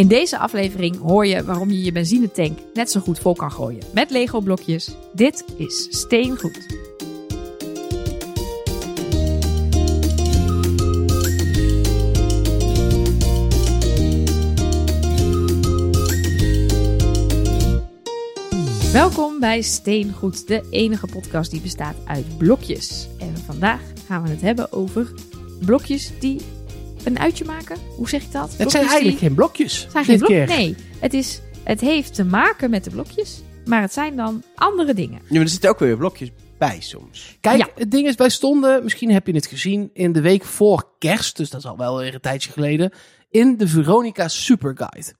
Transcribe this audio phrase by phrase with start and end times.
[0.00, 3.82] In deze aflevering hoor je waarom je je benzinetank net zo goed vol kan gooien
[3.94, 4.94] met Lego blokjes.
[5.12, 6.66] Dit is Steengoed.
[18.92, 23.08] Welkom bij Steengoed, de enige podcast die bestaat uit blokjes.
[23.18, 25.12] En vandaag gaan we het hebben over
[25.64, 26.40] blokjes die
[27.04, 27.76] een uitje maken.
[27.96, 28.48] Hoe zeg ik dat?
[28.48, 29.82] Het Blokjes zijn die- eigenlijk geen blokjes.
[29.82, 30.48] het zijn geen blokjes.
[30.48, 34.94] Nee, het, is, het heeft te maken met de blokjes, maar het zijn dan andere
[34.94, 35.18] dingen.
[35.24, 37.36] Ja, maar er zitten ook weer blokjes bij soms.
[37.40, 37.68] Kijk, Ja.
[37.74, 41.36] het ding is, wij stonden, misschien heb je het gezien, in de week voor kerst,
[41.36, 42.92] dus dat is al wel weer een tijdje geleden,
[43.30, 45.12] in de Veronica Superguide.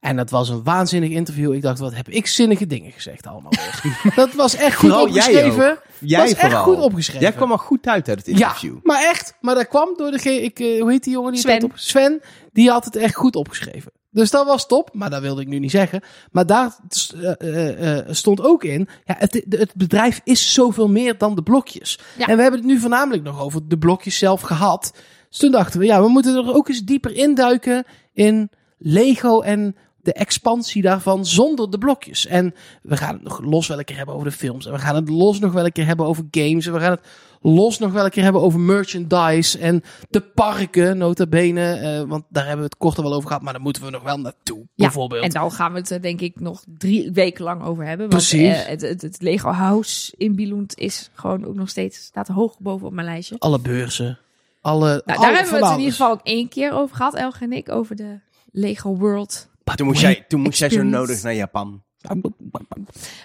[0.00, 1.52] En dat was een waanzinnig interview.
[1.54, 3.52] Ik dacht, wat heb ik zinnige dingen gezegd allemaal.
[4.14, 5.78] dat was echt goed Vooral opgeschreven.
[6.00, 7.22] Jij was echt goed opgeschreven.
[7.22, 8.74] Jij kwam al goed uit uit het interview.
[8.74, 9.34] Ja, maar echt.
[9.40, 11.32] Maar dat kwam door degene, ik, eh, hoe heet die jongen?
[11.32, 11.64] Die Sven.
[11.64, 12.20] op, Sven,
[12.52, 13.92] die had het echt goed opgeschreven.
[14.16, 16.00] Dus dat was top, maar dat wilde ik nu niet zeggen.
[16.30, 16.76] Maar daar
[17.20, 21.42] eh, eh, eh, stond ook in, ja, het, het bedrijf is zoveel meer dan de
[21.42, 21.98] blokjes.
[22.18, 22.26] Ja.
[22.26, 24.92] En we hebben het nu voornamelijk nog over de blokjes zelf gehad.
[25.28, 29.76] Dus toen dachten we, ja, we moeten er ook eens dieper induiken in Lego en
[30.06, 32.26] de expansie daarvan zonder de blokjes.
[32.26, 34.66] En we gaan het nog los wel een keer hebben over de films.
[34.66, 36.66] En we gaan het los nog wel een keer hebben over games.
[36.66, 37.00] En we gaan het
[37.40, 39.58] los nog wel een keer hebben over merchandise.
[39.58, 41.72] En de parken, nota bene.
[41.72, 43.42] eh, want daar hebben we het kort al wel over gehad.
[43.42, 45.22] Maar daar moeten we nog wel naartoe, Ja, bijvoorbeeld.
[45.24, 48.08] en daar gaan we het er denk ik nog drie weken lang over hebben.
[48.10, 48.62] Want Precies.
[48.62, 52.58] eh, het, het, het Lego House in Billund is gewoon ook nog steeds, staat hoog
[52.58, 53.36] boven op mijn lijstje.
[53.38, 54.18] Alle beurzen.
[54.60, 57.14] Alle, Nou, alle- daar hebben we het in ieder geval ook één keer over gehad,
[57.14, 58.18] Elge en ik, over de
[58.52, 59.48] Lego World.
[59.74, 61.82] Toen moest, jij, toen moest jij zo nodig naar Japan.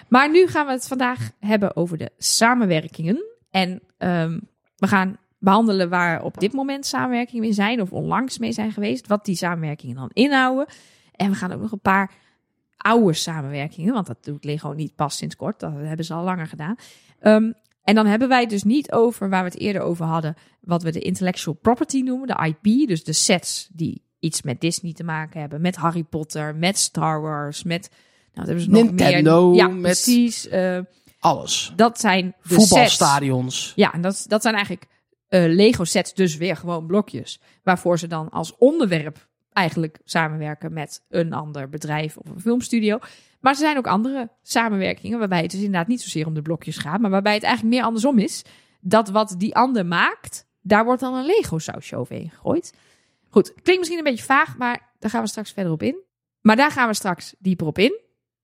[0.08, 3.24] Maar nu gaan we het vandaag hebben over de samenwerkingen.
[3.50, 4.38] En ehm,
[4.76, 9.06] we gaan behandelen waar op dit moment samenwerkingen mee zijn of onlangs mee zijn geweest.
[9.06, 10.66] Wat die samenwerkingen dan inhouden.
[11.12, 12.10] En we gaan ook nog een paar
[12.76, 15.60] oude samenwerkingen, want dat doet Lego niet pas sinds kort.
[15.60, 16.76] Dat hebben ze al langer gedaan.
[17.20, 20.34] Ehm, en dan hebben wij het dus niet over waar we het eerder over hadden,
[20.60, 22.88] wat we de intellectual property noemen, de IP.
[22.88, 27.20] Dus de sets die iets met Disney te maken hebben, met Harry Potter, met Star
[27.20, 27.90] Wars, met...
[28.34, 29.56] Nou, hebben ze nog Nintendo, meer.
[29.56, 30.48] Ja, met- precies.
[30.48, 30.78] eh,
[31.18, 31.72] Alles.
[31.76, 32.68] dat zijn de sets.
[32.68, 33.72] Voetbalstadions.
[33.76, 34.86] Ja, en dat, dat zijn eigenlijk
[35.28, 37.40] eh, Lego sets, dus weer gewoon blokjes.
[37.62, 42.98] Waarvoor ze dan als onderwerp eigenlijk samenwerken met een ander bedrijf of een filmstudio.
[43.40, 46.76] Maar er zijn ook andere samenwerkingen waarbij het dus inderdaad niet zozeer om de blokjes
[46.76, 48.42] gaat, maar waarbij het eigenlijk meer andersom is.
[48.80, 52.74] Dat wat die ander maakt, daar wordt dan een Lego sausje overheen gegooid.
[53.32, 55.96] Goed, klinkt misschien een beetje vaag, maar daar gaan we straks verder op in.
[56.40, 58.00] Maar daar gaan we straks dieper op in.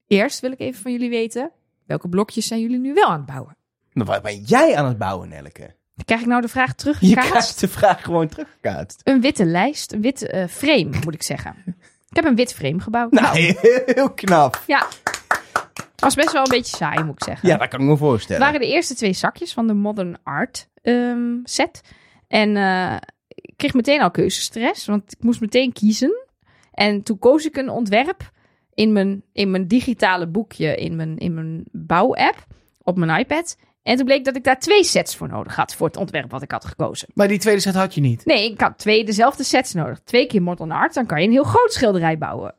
[0.06, 1.50] Eerst wil ik even van jullie weten,
[1.86, 3.56] welke blokjes zijn jullie nu wel aan het bouwen?
[3.92, 5.74] Maar waar ben jij aan het bouwen, Nelke?
[6.04, 7.00] Krijg ik nou de vraag terug?
[7.00, 9.00] Je krijgt de vraag gewoon teruggekaatst.
[9.04, 11.54] Een witte lijst, een wit eh, frame, moet ik zeggen.
[12.08, 13.10] Ik heb een wit frame gebouwd.
[13.12, 13.38] Nou,
[13.86, 14.62] heel knap.
[14.66, 14.86] Ja.
[15.96, 17.48] Was best wel een beetje saai, moet ik zeggen.
[17.48, 18.42] Ja, dat kan ik me Het voorstellen.
[18.42, 21.80] waren de eerste twee zakjes van de Modern Art ehm, set.
[22.28, 22.96] En eh,
[23.58, 26.26] kreeg meteen al keuzestress, want ik moest meteen kiezen.
[26.72, 28.30] En toen koos ik een ontwerp
[28.74, 32.46] in mijn, in mijn digitale boekje, in mijn, in mijn bouwapp,
[32.82, 33.56] op mijn iPad.
[33.82, 36.42] En toen bleek dat ik daar twee sets voor nodig had, voor het ontwerp wat
[36.42, 37.08] ik had gekozen.
[37.14, 38.24] Maar die tweede set had je niet.
[38.24, 40.00] Nee, ik had twee dezelfde sets nodig.
[40.04, 42.54] Twee keer Modern Art, dan kan je een heel groot schilderij bouwen.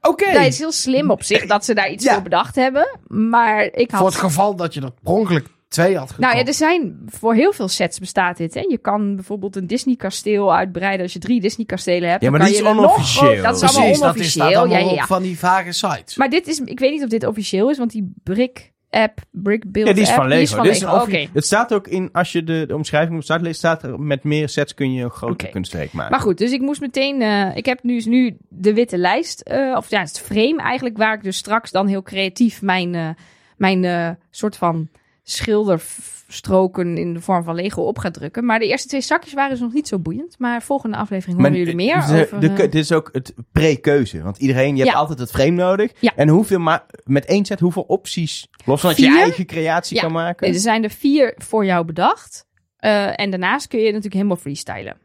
[0.00, 0.32] Oké.
[0.32, 2.12] Dat is heel slim op zich dat ze daar iets Ja.
[2.12, 2.98] voor bedacht hebben.
[3.08, 4.00] Maar ik had...
[4.00, 6.28] Voor het geval dat je per ongeluk twee had gekocht.
[6.28, 8.54] Nou ja, er zijn voor heel veel sets bestaat dit.
[8.54, 8.60] Hè?
[8.60, 12.22] Je kan bijvoorbeeld een Disney kasteel uitbreiden als je drie Disney kastelen hebt.
[12.22, 13.22] Ja, maar dat is nog onofficieel.
[13.32, 14.58] groot- Dat is allemaal Precies, dat is, staat onofficieel.
[14.60, 15.06] allemaal ja, ja, ja.
[15.06, 16.16] van die vage sites.
[16.16, 19.72] Maar dit is, ik weet niet of dit officieel is, want die brick app, brick
[19.72, 20.38] build Ja, die is app, van Lego.
[20.40, 21.30] Die is van Dit is Lego.
[21.32, 24.00] Het staat ook in, als je de, de omschrijving op de site leest, staat er
[24.00, 25.48] met meer sets kun je een grote Oké.
[25.52, 26.10] kunstwerk maken.
[26.10, 27.22] Maar goed, dus ik moest meteen.
[27.22, 29.40] eh, ik heb nu, dus nu de witte lijst.
[29.40, 30.96] eh, of ja, het frame eigenlijk.
[30.96, 33.08] Waar ik dus straks dan heel creatief mijn, eh,
[33.56, 34.88] mijn soort van
[35.22, 38.44] schilderstroken in de vorm van Lego op ga drukken.
[38.44, 40.38] Maar de eerste twee zakjes waren dus nog niet zo boeiend.
[40.38, 42.40] Maar volgende aflevering horen jullie meer de, over.
[42.40, 44.22] de, eh, dit is ook het pre-keuze.
[44.22, 45.92] Want iedereen, je hebt altijd het frame nodig.
[46.00, 46.12] Ja.
[46.16, 50.02] En hoeveel ma- met één set, hoeveel opties, los van dat je eigen creatie Ja.
[50.02, 50.46] kan maken.
[50.46, 52.46] Nee, er zijn er vier voor jou bedacht.
[52.76, 54.96] Eh, en daarnaast kun je natuurlijk helemaal freestylen.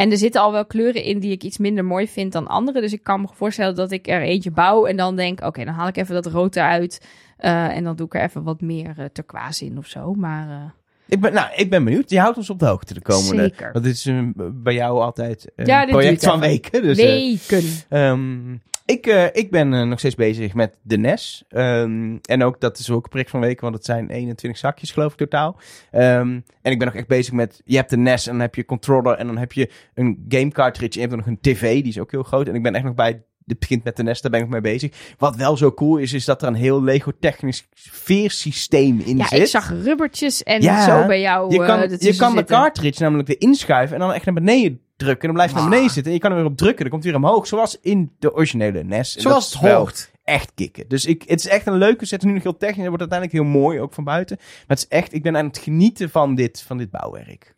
[0.00, 2.80] En er zitten al wel kleuren in die ik iets minder mooi vind dan andere.
[2.80, 5.44] Dus ik kan me voorstellen dat ik er eentje bouw en dan denk...
[5.44, 7.06] oké, dan haal ik even dat rood eruit.
[7.36, 10.14] eh, en dan doe ik er even wat meer uh, turquoise in of zo.
[10.14, 10.70] Maar eh,
[11.08, 12.10] Ik ben, nou, ik ben benieuwd.
[12.10, 13.42] Je houdt ons op de hoogte de komende.
[13.42, 13.72] Zeker.
[13.72, 14.10] Want dit is
[14.52, 16.82] bij jou altijd een Ja, project van weken.
[16.82, 17.64] Dus, eh, weken.
[17.88, 18.56] Ehm,
[18.90, 21.44] ik, eh, ik ben eh, nog steeds bezig met de NES.
[21.48, 24.90] Ehm, en ook, dat is ook een project van weken, want het zijn 21 zakjes
[24.90, 25.56] geloof ik totaal.
[25.90, 28.54] Ehm, en ik ben nog echt bezig met, je hebt de NES en dan heb
[28.54, 31.54] je controller en dan heb je een game cartridge en je hebt dan nog een
[31.54, 32.48] tv, die is ook heel groot.
[32.48, 34.60] En ik ben echt nog bij dit begint met de NES, daar ben ik mee
[34.60, 35.14] bezig.
[35.18, 39.38] Wat wel zo cool is, is dat er een heel Lego-technisch veersysteem in Ja, zit.
[39.38, 41.52] ik zag rubbertjes en Ja, zo bij jou.
[41.52, 44.34] je eh, kan, je ertussen kan de cartridge namelijk weer inschuiven en dan echt naar
[44.34, 45.28] beneden drukken.
[45.28, 46.12] En dan blijft het naar beneden zitten.
[46.12, 46.80] En je kan er weer op drukken.
[46.80, 47.46] Dan komt het weer omhoog.
[47.46, 49.16] Zoals in de originele NES.
[49.16, 50.10] En Zoals het hoort.
[50.24, 50.88] Echt kicken.
[50.88, 52.22] Dus ik, het is echt een leuke set.
[52.22, 52.78] Nu nog heel technisch.
[52.78, 54.36] Het wordt uiteindelijk heel mooi, ook van buiten.
[54.38, 57.54] Maar het is echt, ik ben aan het genieten van dit, van dit bouwwerk.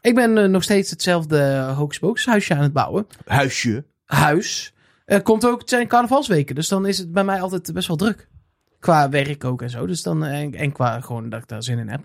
[0.00, 3.06] Ik ben eh, nog steeds hetzelfde Hocus Pocus huisje aan het bouwen.
[3.24, 3.84] Huisje.
[4.04, 4.74] Huis.
[5.04, 7.96] Er komt ook, het zijn carnavalsweken, dus dan is het bij mij altijd best wel
[7.96, 8.28] druk.
[8.78, 9.86] Qua werk ook en zo.
[9.86, 12.04] Dus dan, eh, en, en qua gewoon dat ik daar zin in heb.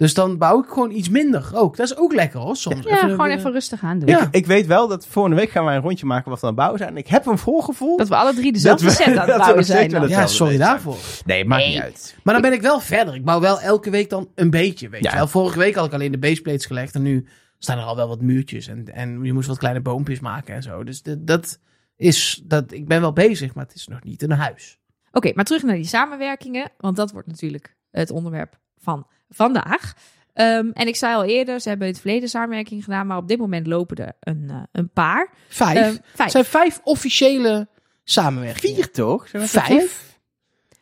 [0.00, 1.76] Dus dan bouw ik gewoon iets minder ook.
[1.76, 2.84] Dat is ook lekker hoor, soms.
[2.86, 4.08] Ja, gewoon weer- even rustig aan doen.
[4.08, 4.20] Ja.
[4.22, 6.52] Ik, ik weet wel dat volgende week gaan wij een rondje maken wat we aan
[6.52, 6.96] het bouwen zijn.
[6.96, 7.96] Ik heb een voorgevoel.
[7.96, 9.90] Dat we alle drie dezelfde we- set aan dat het we bouwen zijn.
[9.90, 10.08] dan.
[10.08, 10.96] Ja, sorry daarvoor.
[11.24, 11.72] Nee, maakt Nee.
[11.72, 12.16] niet uit.
[12.22, 13.14] Maar dan ben ik wel verder.
[13.14, 15.10] Ik bouw wel elke week dan een beetje, weet Ja.
[15.10, 15.26] je wel.
[15.28, 17.26] Vorige week had ik alleen de baseplates gelegd en nu
[17.58, 18.66] staan er al wel wat muurtjes.
[18.68, 20.84] En, en je moest wat kleine boompjes maken en zo.
[20.84, 21.58] Dus dat, dat
[21.96, 24.78] is, dat, ik ben wel bezig, maar het is nog niet een huis.
[25.12, 26.70] Oké, maar terug naar die samenwerkingen.
[26.78, 29.92] Want dat wordt natuurlijk het onderwerp van vandaag.
[30.32, 33.06] Ehm, en ik zei al eerder, ze hebben in het verleden samenwerking gedaan.
[33.06, 35.30] Maar op dit moment lopen er een, eh, een paar.
[35.48, 35.86] Vijf.
[35.86, 36.30] Het vijf.
[36.30, 37.68] zijn vijf officiële
[38.04, 38.74] samenwerkingen.
[38.76, 39.28] Vier toch?
[39.28, 40.18] Zijn Vijf?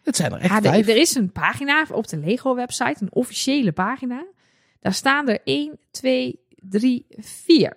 [0.03, 0.89] Het zijn er echt Ja, er, vijf.
[0.89, 4.27] er is een pagina op de Lego-website, een officiële pagina.
[4.81, 7.77] Daar staan er 1, 2, 3, 4.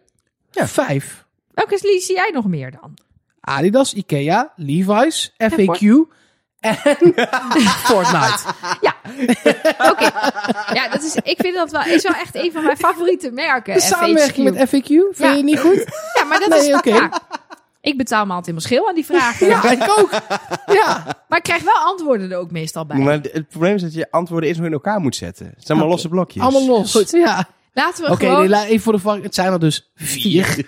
[0.52, 1.26] Ja, vijf.
[1.52, 2.98] Welke zie jij nog meer dan?
[3.40, 5.88] Adidas, Ikea, Levi's, FAQ
[6.60, 6.76] en
[7.88, 8.54] Fortnite.
[8.82, 8.91] Ja,
[9.92, 10.12] oké.
[10.74, 13.74] Ja, dat is, ik vind dat wel, is wel echt een van mijn favoriete merken.
[13.74, 15.32] De samenwerking met FAQ, vind Ja.
[15.32, 15.86] je niet goed?
[16.18, 16.74] Ja, maar dat Nee, is...
[16.76, 16.90] oké.
[16.90, 17.10] Ja,
[17.82, 19.48] ik betaal me altijd in mijn schil aan die vragen.
[19.48, 20.10] Ja, ik ook.
[20.80, 21.04] Ja.
[21.28, 22.98] Maar ik krijg wel antwoorden er ook meestal bij.
[22.98, 25.46] Maar het probleem is dat je antwoorden eerst nog in elkaar moet zetten.
[25.46, 25.92] Het zijn allemaal Oké.
[25.94, 26.44] losse blokjes.
[26.44, 26.92] Allemaal los.
[26.92, 27.12] Goed.
[27.12, 27.48] Ja.
[27.74, 28.50] Laten we Oké, gewoon...
[28.50, 29.26] nee, even voor de verwarring.
[29.26, 30.66] Het zijn er dus vier.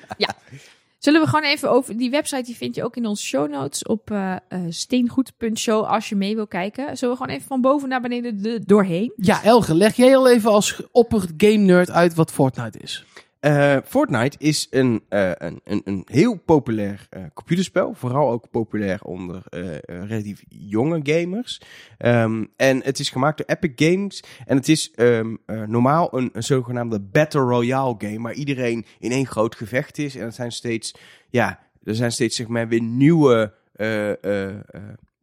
[1.03, 1.97] Zullen we gewoon even over...
[1.97, 6.09] Die website die vind je ook in onze show notes op eh eh, steengoed.show als
[6.09, 6.97] je mee wil kijken.
[6.97, 9.13] Zullen we gewoon even van boven naar beneden de, doorheen?
[9.15, 13.05] Ja, Elge, leg jij al even als opper game nerd uit wat Fortnite is?
[13.43, 17.93] Eh, Fortnite is een, eh, een, een, een heel populair eh, computerspel.
[17.93, 19.43] Vooral ook populair onder
[19.85, 21.61] relatief jonge gamers.
[21.97, 24.23] Ehm, en het is gemaakt door Epic Games.
[24.45, 28.21] En het is ehm, eh, normaal een, een zogenaamde Battle Royale game.
[28.21, 30.15] Waar iedereen in één groot gevecht is.
[30.15, 30.95] En het zijn steeds,
[31.29, 33.53] ja, er zijn steeds zeg maar weer nieuwe...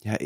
[0.02, 0.16] ja,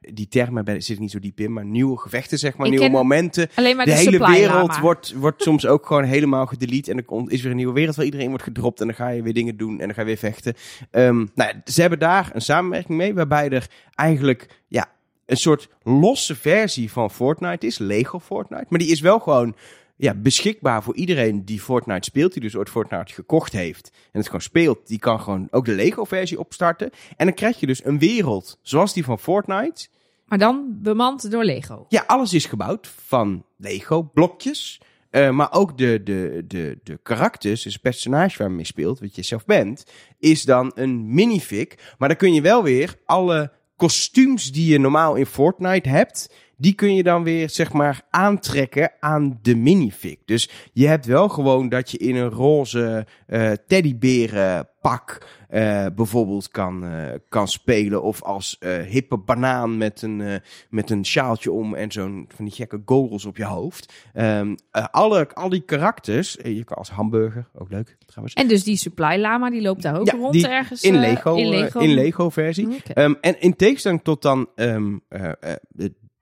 [0.00, 2.72] die termen ben- zit ik niet zo diep in, maar nieuwe gevechten, zeg maar, Ik
[2.72, 4.80] nieuwe momenten Alleen maar de de, hele wereld lama.
[4.80, 6.90] wordt, wordt soms ook gewoon helemaal gedelete.
[6.90, 8.80] En er komt- is weer een nieuwe wereld waar iedereen wordt gedropt.
[8.80, 10.54] En dan ga je weer dingen doen en dan ga je weer vechten.
[10.90, 13.14] Ehm, nou, ja, ze hebben daar een samenwerking mee.
[13.14, 14.90] Waarbij er eigenlijk ja,
[15.26, 17.78] een soort losse versie van Fortnite is.
[17.78, 18.66] Lego Fortnite.
[18.68, 19.54] Maar die is wel gewoon
[19.96, 22.32] ja, beschikbaar voor iedereen die Fortnite speelt.
[22.32, 23.90] Die dus ooit Fortnite gekocht heeft.
[23.92, 24.86] En het gewoon speelt.
[24.86, 26.90] Die kan gewoon ook de Lego versie opstarten.
[27.16, 29.88] En dan krijg je dus een wereld zoals die van Fortnite.
[30.26, 31.86] Maar dan bemand door Lego.
[31.88, 34.80] Ja, alles is gebouwd van Lego blokjes.
[35.10, 39.00] Eh, maar ook de, de, de, de karakters, dus het personage waar je mee speelt,
[39.00, 39.84] wat je zelf bent,
[40.18, 41.68] is dan een minifig.
[41.98, 46.74] Maar dan kun je wel weer alle kostuums die je normaal in Fortnite hebt, die
[46.74, 50.16] kun je dan weer, zeg maar, aantrekken aan de minifig.
[50.24, 56.84] Dus je hebt wel gewoon dat je in een roze eh teddyberenpak eh, bijvoorbeeld kan,
[56.84, 58.02] eh, kan spelen.
[58.02, 60.40] Of als hippe banaan met een,
[60.70, 63.92] met een sjaaltje om en zo'n van die gekke goggles op je hoofd.
[64.12, 68.34] Ehm, eh, alle, al die karakters, je kan als hamburger, ook leuk trouwens.
[68.34, 70.82] En dus die supply lama, die loopt daar ook Ja, rond die ergens.
[70.82, 71.80] in Lego, in Lego.
[71.80, 72.66] in Lego versie.
[72.66, 72.92] Oké.
[72.92, 75.54] Ehm, en in tegenstelling tot dan ehm, eh, eh,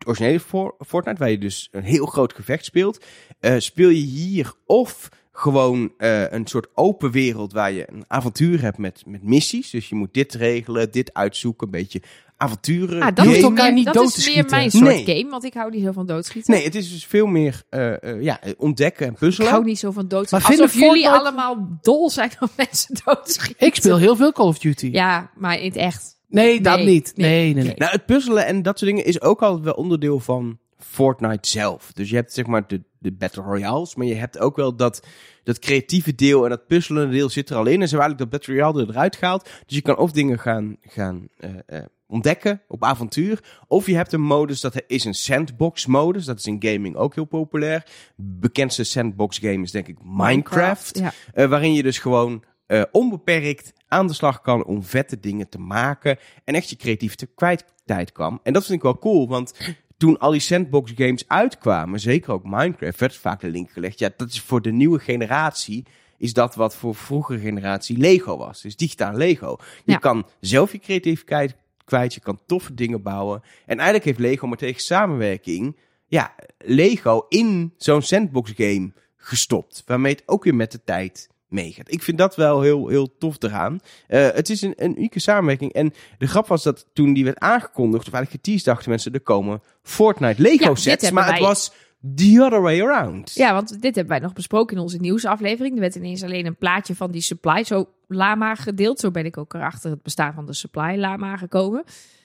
[0.06, 3.04] originele For- Fortnite, waar je dus een heel groot gevecht speelt,
[3.40, 8.60] eh, speel je hier of gewoon eh, een soort open wereld waar je een avontuur
[8.62, 9.70] hebt met, met missies.
[9.70, 12.02] Dus je moet dit regelen, dit uitzoeken, een beetje
[12.36, 13.02] avonturen.
[13.02, 15.04] Ah, dat is, elkaar meer, niet dat dood is te meer mijn soort Nee.
[15.18, 16.52] game, want ik hou niet zo van doodschieten.
[16.54, 19.50] Nee, het is dus veel meer eh, eh, ja, ontdekken en Ik puzzelen.
[19.50, 20.48] hou niet zo van doodschieten.
[20.48, 23.66] Maar Alsof vinden jullie Fortnite- allemaal dol zijn om mensen doodschieten.
[23.66, 24.88] Ik speel heel veel Call of Duty.
[24.92, 26.18] Ja, maar in het echt.
[26.30, 27.12] Nee, dat Nee, niet.
[27.16, 27.64] nee, Nee, nee, nee.
[27.64, 27.74] nee.
[27.76, 31.92] Nou, het puzzelen en dat soort dingen is ook altijd wel onderdeel van Fortnite zelf.
[31.92, 35.06] Dus je hebt zeg maar de, de Battle Royales, maar je hebt ook wel dat,
[35.44, 37.80] dat creatieve deel en dat puzzelende deel zit er al in.
[37.80, 39.44] En ze hebben eigenlijk dat Battle Royale eruit gehaald.
[39.66, 43.42] Dus je kan of dingen gaan, gaan eh, eh, ontdekken op avontuur.
[43.66, 46.24] Of je hebt een modus, dat is een sandbox modus.
[46.24, 47.84] Dat is in gaming ook heel populair.
[48.16, 50.98] Bekendste sandbox game is denk ik Minecraft.
[50.98, 51.12] Ja.
[51.34, 55.58] Eh, waarin je dus gewoon eh, onbeperkt aan de slag kan om vette dingen te
[55.58, 56.18] maken.
[56.44, 58.40] En echt je creativiteit kwijt kan.
[58.42, 59.54] En dat vind ik wel cool, want
[59.96, 63.98] toen al die sandbox games uitkwamen, zeker ook Minecraft, werd vaak de link gelegd.
[63.98, 65.86] Ja, dat is voor de nieuwe generatie
[66.18, 68.62] is dat wat voor vroegere generatie Lego was.
[68.62, 69.56] Dus digitaal Lego.
[69.84, 69.98] Je Ja.
[69.98, 73.42] kan zelf je creativiteit kwijt, je kan toffe dingen bouwen.
[73.66, 79.82] En eigenlijk heeft Lego maar tegen samenwerking, ja, Lego in zo'n sandbox game gestopt.
[79.86, 81.92] Waarmee het ook weer met de tijd meegaat.
[81.92, 83.80] Ik vind dat wel heel, heel tof eraan.
[84.06, 85.72] Eh, het is een, een unieke samenwerking.
[85.72, 89.20] En de grap was dat toen die werd aangekondigd, of eigenlijk geteased, dachten mensen, er
[89.20, 91.10] komen Fortnite Lego Ja, sets.
[91.10, 91.72] Maar het was
[92.16, 93.34] the other way around.
[93.34, 95.74] Ja, want dit hebben wij nog besproken in onze nieuwsaflevering.
[95.74, 99.00] Er werd ineens alleen een plaatje van die Supply zo Lama gedeeld.
[99.00, 101.84] Zo ben ik ook erachter het bestaan van de Supply Lama gekomen.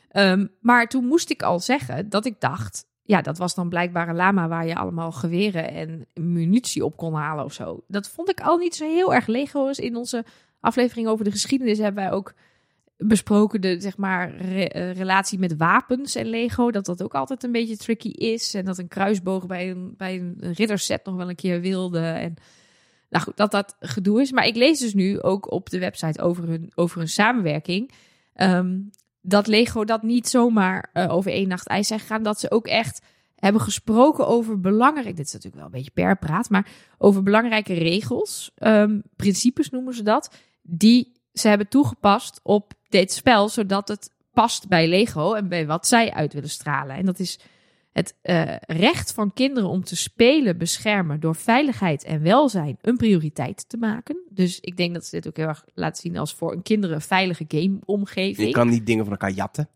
[0.10, 2.86] Ehm, maar toen moest ik al zeggen dat ik dacht...
[3.08, 7.14] Ja, dat was dan blijkbaar een lama waar je allemaal geweren en munitie op kon
[7.14, 7.84] halen of zo.
[7.88, 9.80] Dat vond ik al niet zo heel erg Lego's.
[9.80, 10.26] In onze
[10.60, 12.34] aflevering over de geschiedenis hebben wij ook
[12.98, 16.72] besproken de zeg maar eh, relatie met wapens en Lego.
[16.72, 18.54] Dat dat ook altijd een beetje tricky is.
[18.54, 22.00] En dat een kruisboog bij een, bij een ridderset nog wel een keer wilde.
[22.00, 22.34] En
[23.10, 24.32] nou goed, dat dat gedoe is.
[24.32, 27.92] Maar ik lees dus nu ook op de website over hun, over hun samenwerking.
[28.34, 28.78] ehm,
[29.26, 32.24] dat Lego dat niet zomaar eh, over één nacht ijs zijn gegaan.
[32.24, 33.02] Dat ze ook echt
[33.36, 35.16] hebben gesproken over belangrijk.
[35.16, 36.68] Dit is natuurlijk wel een beetje per praat, maar
[36.98, 38.52] over belangrijke regels.
[38.56, 40.36] ehm, principes noemen ze dat.
[40.62, 45.88] Die ze hebben toegepast op dit spel, zodat het past bij Lego en bij wat
[45.88, 46.96] zij uit willen stralen.
[46.96, 47.40] En dat is
[47.96, 53.70] het eh, recht van kinderen om te spelen beschermen door veiligheid en welzijn een prioriteit
[53.70, 54.18] te maken.
[54.30, 57.02] Dus ik denk dat ze dit ook heel erg laten zien als voor een kinderen
[57.02, 59.70] veilige gameomgeving Je kan niet dingen van elkaar jatten.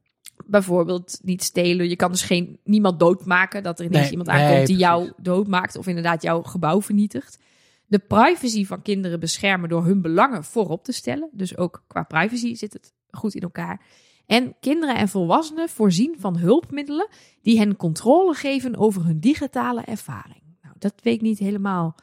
[0.46, 1.90] bijvoorbeeld niet stelen.
[1.90, 3.64] Je kan dus geen, niemand doodmaken.
[3.64, 5.78] Dat er ineens Nee, iemand nee, aankomt die jou doodmaakt.
[5.78, 7.40] Of inderdaad jouw gebouw vernietigt.
[7.86, 11.30] De privacy van kinderen beschermen door hun belangen voorop te stellen.
[11.32, 13.82] Dus ook qua privacy zit het goed in elkaar.
[14.30, 17.08] En kinderen en volwassenen voorzien van hulpmiddelen
[17.42, 20.42] die hen controle geven over hun digitale ervaring.
[20.62, 21.96] Nou, dat weet ik niet helemaal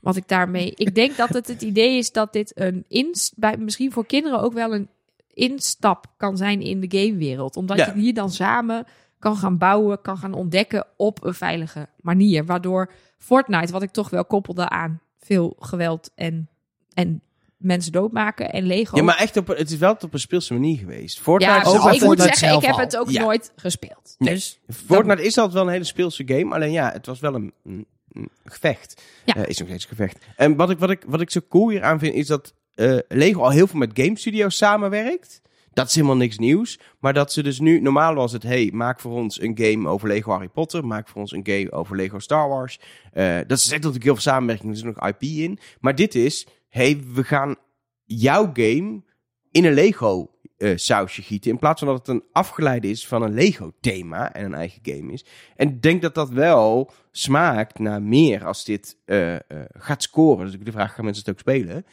[0.00, 0.72] wat ik daarmee.
[0.74, 4.40] Ik denk dat het het idee is dat dit een inst, bij, misschien voor kinderen
[4.40, 4.88] ook wel een
[5.34, 7.56] instap kan zijn in de gamewereld.
[7.56, 7.86] Omdat Ja.
[7.86, 8.84] je hier dan samen
[9.18, 12.44] kan gaan bouwen, kan gaan ontdekken op een veilige manier.
[12.44, 16.48] Waardoor Fortnite, wat ik toch wel koppelde aan veel geweld en,
[16.94, 17.20] en
[17.56, 18.96] mensen doodmaken en Lego.
[18.96, 21.20] Ja, maar echt op, het is wel op een speelse manier geweest.
[21.20, 23.22] Fortnite, Ja, is ook ik moet zeggen, ik heb het ook Ja.
[23.22, 24.14] nooit gespeeld.
[24.18, 24.34] Nee.
[24.34, 26.54] Dus Fortnite is altijd wel een hele speelse game.
[26.54, 29.02] Alleen ja, het was wel een, een, een gevecht.
[29.24, 29.34] Ja.
[29.34, 30.18] Eh, is nog steeds een gevecht.
[30.36, 32.98] En wat ik, wat ik, wat ik zo cool hier aan vind, is dat eh,
[33.08, 35.40] Lego al heel veel met game studios samenwerkt.
[35.72, 36.78] Dat is helemaal niks nieuws.
[37.00, 40.08] Maar dat ze dus nu, normaal was het, hey, maak voor ons een game over
[40.08, 40.86] Lego Harry Potter.
[40.86, 42.80] Maak voor ons een game over Lego Star Wars.
[43.12, 44.70] Eh, dat is echt natuurlijk heel veel samenwerking.
[44.70, 45.58] Er is nog IP in.
[45.80, 46.46] Maar dit is,
[46.76, 47.56] hey, we gaan
[48.04, 49.02] jouw game
[49.50, 51.50] in een Lego eh, sausje gieten.
[51.50, 54.80] In plaats van dat het een afgeleide is van een Lego thema en een eigen
[54.82, 55.24] game is.
[55.56, 59.40] En ik denk dat dat wel smaakt naar meer als dit eh, eh,
[59.72, 60.44] gaat scoren.
[60.44, 61.84] Dus ik de vraag, gaan mensen het ook spelen?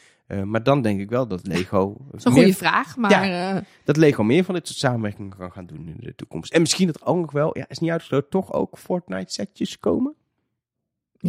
[0.46, 2.98] Maar dan denk ik wel dat Lego, dat is een meer, goede vraag.
[2.98, 6.54] Maar eh, dat Lego meer van dit soort samenwerkingen kan gaan doen in de toekomst.
[6.54, 10.16] En misschien dat ook nog wel, ja, is niet uitgesloten, toch ook Fortnite setjes komen?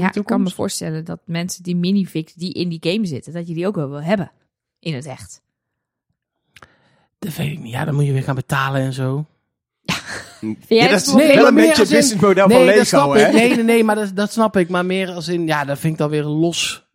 [0.03, 3.49] Ja, ik kan me voorstellen dat mensen die minifix die in die game zitten, dat
[3.49, 4.31] je die ook wel wil hebben
[4.79, 5.43] in het echt.
[7.19, 7.73] Dat weet ik niet.
[7.73, 9.27] Ja, dan moet je weer gaan betalen en zo.
[10.69, 11.37] ja, het dat is probleem?
[11.37, 13.27] wel een beetje het in- businessmodel nee, van dat Lego, snap hè?
[13.27, 13.33] ik.
[13.33, 14.69] Nee, nee, nee, maar dat, dat snap ik.
[14.69, 16.87] Maar meer als in, ja, dat vind ik dan weer los.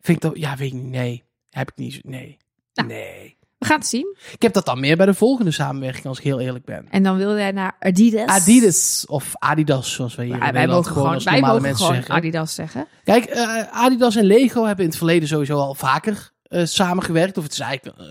[0.00, 0.90] Vind ik dat, ja, weet ik niet.
[0.90, 1.92] Nee, heb ik niet.
[1.92, 2.36] zo- Nee.
[2.74, 2.88] Nou.
[2.88, 3.36] Nee.
[3.62, 4.16] We gaan het zien.
[4.32, 6.86] Ik heb dat dan meer bij de volgende samenwerking, als ik heel eerlijk ben.
[6.90, 8.26] En dan wil jij naar Adidas.
[8.26, 11.62] Adidas of Adidas, zoals wij hier Ja, in wij Nederland mogen gewoon wij normale mogen
[11.62, 12.14] mensen gewoon zeggen.
[12.14, 12.86] Adidas zeggen.
[13.04, 17.38] Kijk, eh, Adidas en Lego hebben in het verleden sowieso al vaker eh, samengewerkt.
[17.38, 18.06] Of het is eigenlijk, eh,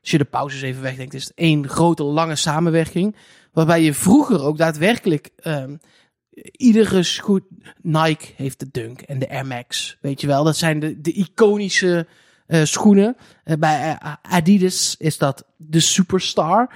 [0.00, 3.16] als je de pauzes even wegdenkt, is het één grote lange samenwerking.
[3.52, 5.76] Waarbij je vroeger ook daadwerkelijk ehm,
[6.56, 7.46] iedere schoen...
[7.82, 10.44] Nike heeft de Dunk en de Air Max, weet je wel.
[10.44, 12.06] Dat zijn de, de iconische
[12.46, 13.16] eh, schoenen.
[13.44, 16.74] Eh, bij eh, Adidas is dat de Superstar.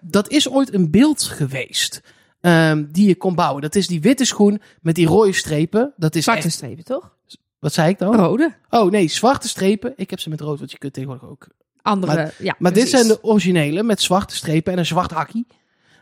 [0.00, 2.02] Dat is ooit een beeld geweest.
[2.40, 3.62] ehm, die je kon bouwen.
[3.62, 5.92] Dat is die witte schoen met die rode strepen.
[5.96, 7.14] Dat is Zwarte echt- strepen, toch?
[7.58, 8.14] wat zei ik dan?
[8.14, 8.54] Rode.
[8.70, 9.92] Oh nee, zwarte strepen.
[9.96, 11.46] Ik heb ze met rood, want je kunt tegenwoordig ook.
[11.82, 12.54] Andere, ja.
[12.58, 15.46] Maar dit zijn de originele met zwarte strepen en een zwart hakkie.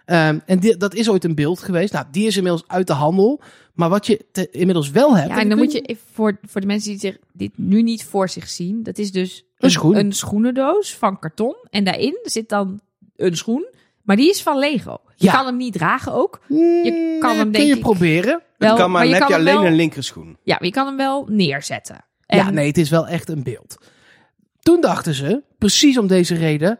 [0.09, 1.93] Ehm, en die, dat is ooit een beeld geweest.
[1.93, 3.41] Nou, die is inmiddels uit de handel.
[3.75, 5.29] Maar wat je te- inmiddels wel hebt.
[5.29, 8.05] Ja, en dan moet je even voor, voor de mensen die zich dit nu niet
[8.05, 8.83] voor zich zien.
[8.83, 9.97] Dat is dus Een schoen.
[9.97, 11.57] een schoenendoos van karton.
[11.71, 12.81] En daarin zit dan
[13.17, 13.67] een schoen.
[14.03, 15.01] Maar die is van Lego.
[15.17, 15.33] Je Ja.
[15.33, 16.41] kan hem niet dragen ook.
[16.49, 18.43] Mm, je kan nee, hem, kun denk je ik- proberen.
[18.59, 20.37] Wel, kan, maar, je dan heb kan je alleen wel, een linkerschoen.
[20.43, 22.05] Ja, maar je kan hem wel neerzetten.
[22.27, 23.77] En Ja, nee, het is wel echt een beeld.
[24.61, 26.79] Toen dachten ze, precies om deze reden,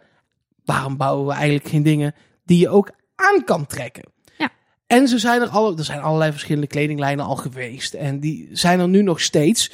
[0.65, 4.05] waarom bouwen we eigenlijk geen dingen die je ook aan kan trekken?
[4.39, 4.51] Ja.
[4.87, 7.95] En ze zijn er, alle, er zijn allerlei verschillende kledinglijnen al geweest.
[7.95, 9.73] En die zijn er nu nog steeds.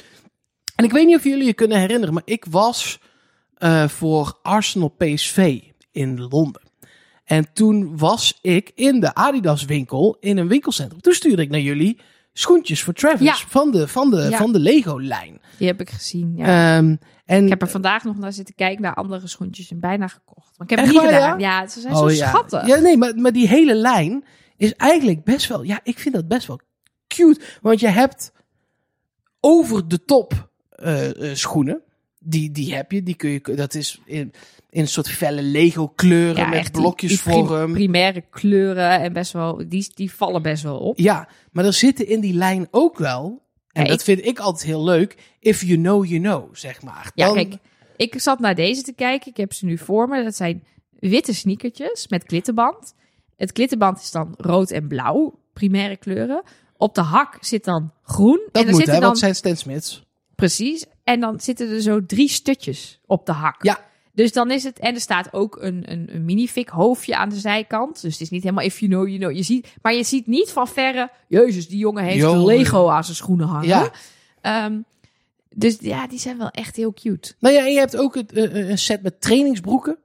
[0.75, 2.99] En ik weet niet of jullie je kunnen herinneren, maar ik was
[3.53, 5.61] eh, voor Arsenal PSV
[5.91, 6.61] in Londen.
[7.25, 11.01] En toen was ik in de Adidas winkel in een winkelcentrum.
[11.01, 11.97] Toen stuurde ik naar jullie
[12.37, 13.35] schoentjes voor Travis Ja.
[13.47, 14.37] van de, van de, Ja.
[14.37, 15.41] van de Lego lijn.
[15.57, 16.33] Die heb ik gezien.
[16.35, 16.75] Ja.
[16.77, 20.07] Ehm, en ik heb er vandaag nog naar zitten kijken naar andere schoentjes en bijna
[20.07, 20.57] gekocht.
[20.57, 21.39] Maar ik heb niet waar, gedaan.
[21.39, 22.27] Ja, ze zijn Oh, zo ja.
[22.27, 22.67] schattig.
[22.67, 24.23] Ja, nee, maar, maar die hele lijn
[24.57, 25.63] is eigenlijk best wel.
[25.63, 26.59] Ja, ik vind dat best wel
[27.07, 27.41] cute.
[27.61, 28.31] Want je hebt
[29.39, 31.81] over de top eh, eh, schoenen.
[32.19, 33.03] Die, die heb je.
[33.03, 33.41] Die kun je.
[33.55, 34.33] Dat is in,
[34.75, 37.73] in een soort felle Lego kleuren Ja, met die- blokjes die prim- vorm.
[37.73, 40.97] primaire kleuren en best wel, die, die vallen best wel op.
[40.99, 43.43] Ja, maar er zitten in die lijn ook wel.
[43.71, 45.17] En Ja, dat ik- vind ik altijd heel leuk.
[45.39, 47.11] If you know, you know, zeg maar.
[47.13, 47.53] Ja, Dan- kijk,
[47.97, 49.31] ik zat naar deze te kijken.
[49.31, 50.23] Ik heb ze nu voor me.
[50.23, 50.63] Dat zijn
[50.99, 52.93] witte sneakertjes met klittenband.
[53.37, 56.43] Het klittenband is dan rood en blauw, primaire kleuren.
[56.77, 58.47] Op de hak zit dan groen.
[58.51, 58.91] dat en moet, hè?
[58.91, 60.03] dan Want het zijn Stan Smiths.
[60.35, 60.85] precies.
[61.03, 63.63] En dan zitten er zo drie stutjes op de hak.
[63.63, 63.79] Ja.
[64.15, 67.39] Dus dan is het, en er staat ook een, een, een minifig hoofdje aan de
[67.39, 68.01] zijkant.
[68.01, 69.31] Dus het is niet helemaal if you know, you know.
[69.31, 73.03] Je ziet, maar je ziet niet van verre, jezus, die jongen heeft een Lego aan
[73.03, 73.67] zijn schoenen hangen.
[73.67, 73.91] Ja.
[74.41, 74.77] Ehm,
[75.55, 77.33] dus ja, die zijn wel echt heel cute.
[77.39, 79.97] Nou ja, en je hebt ook het, eh, een set met trainingsbroeken.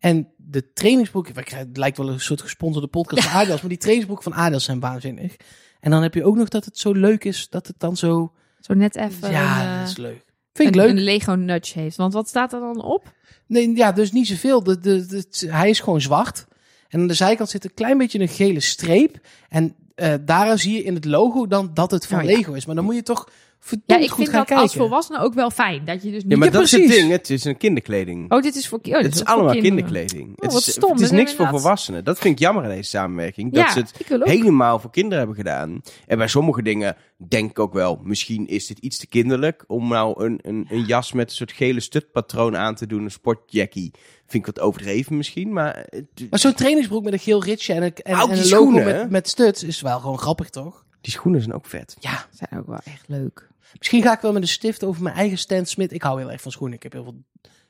[0.00, 3.78] En de trainingsbroeken, ik het lijkt wel een soort gesponsorde podcast van Adidas, maar die
[3.78, 5.36] trainingsbroeken van Adidas zijn waanzinnig.
[5.80, 8.32] En dan heb je ook nog dat het zo leuk is, dat het dan zo...
[8.60, 10.24] Zo net even ja, een, eh, dat is leuk.
[10.52, 10.90] Vind ik een, leuk.
[10.90, 11.96] een Lego nudge heeft.
[11.96, 13.16] Want wat staat er dan op?
[13.48, 14.62] Nee, ja, dus niet zoveel.
[14.62, 16.46] De, de, hij is gewoon zwart.
[16.88, 19.18] En aan de zijkant zit een klein beetje een gele streep.
[19.48, 22.36] En eh daar zie je in het logo dan dat het van Oh, ja.
[22.36, 22.66] Lego is.
[22.66, 23.28] Maar dan moet je toch
[23.60, 24.64] verdomd Ja, ik goed vind gaan dat kijken.
[24.64, 25.84] als volwassene ook wel fijn.
[25.84, 26.32] Dat je dus niet...
[26.32, 27.00] Ja, maar Ja, dat is het precies.
[27.00, 27.12] ding.
[27.12, 28.32] Het is een kinderkleding.
[28.32, 28.78] Oh, dit is voor...
[28.78, 29.76] Oh, dit het is allemaal kinderen.
[29.76, 30.28] kinderkleding.
[30.28, 30.90] Oh, het wat is, stom.
[30.92, 32.04] het is niks voor volwassenen.
[32.04, 33.52] Dat vind ik jammer aan deze samenwerking.
[33.52, 35.80] Dat Ja, ze het helemaal voor kinderen hebben gedaan.
[36.06, 36.96] En bij sommige dingen
[37.28, 40.84] denk ik ook wel, misschien is dit iets te kinderlijk om nou een, een, een
[40.84, 43.90] jas met een soort gele stutpatroon aan te doen, een sportjackie.
[44.26, 45.86] Vind ik wat overdreven misschien, maar
[46.30, 48.70] Maar zo'n trainingsbroek met een geel ritsje en een, en, Ook en die een logo
[48.70, 50.86] met, met studs is wel gewoon grappig, toch?
[51.00, 51.96] Die schoenen zijn ook vet.
[52.00, 52.26] Ja.
[52.30, 53.48] zijn ook wel echt leuk.
[53.78, 55.92] Misschien ga ik wel met een stift over mijn eigen Stan Smith.
[55.92, 56.76] Ik hou heel erg van schoenen.
[56.76, 57.22] Ik heb heel veel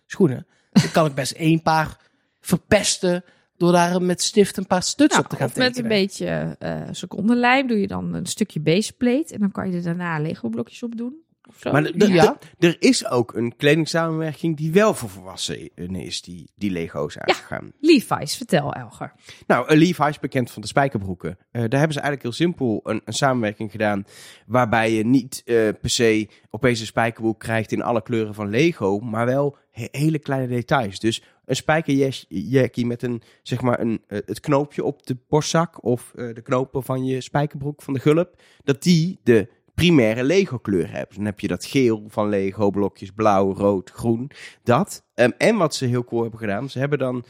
[0.07, 0.47] schoenen.
[0.73, 1.97] Dan kan ik best één paar
[2.41, 3.25] verpesten
[3.57, 5.91] door daar met stift een paar studs Nou, op te gaan of met tekenen.
[5.93, 9.35] een beetje eh secondenlijm doe je dan een stukje baseplate.
[9.35, 11.15] En dan kan je er daarna Lego blokjes op doen.
[11.63, 12.39] Maar Ja.
[12.59, 17.73] er is ook een kledingssamenwerking die wel voor volwassenen is, die, die Lego's aangegaan.
[17.81, 19.13] Levi's, vertel Elger.
[19.47, 21.31] Nou, uh, Levi's is bekend van de spijkerbroeken.
[21.31, 24.05] Eh, daar hebben ze eigenlijk heel simpel een, een samenwerking gedaan.
[24.47, 28.99] Waarbij je niet eh, per se opeens een spijkerbroek krijgt in alle kleuren van Lego.
[28.99, 30.99] Maar wel he- hele kleine details.
[31.01, 35.85] Dus een spijkerjackie met een, zeg maar, een, eh, het knoopje op de borstzak.
[35.85, 38.41] Of eh, de knopen van je spijkerbroek van de gulp.
[38.65, 39.49] Dat die de
[39.79, 41.17] primaire Lego kleur hebben.
[41.17, 44.31] Dan heb je dat geel van Lego, blokjes blauw, rood, groen.
[44.63, 45.03] Dat.
[45.15, 46.71] Ehm, en wat ze heel cool hebben gedaan.
[46.71, 47.25] Ze hebben dan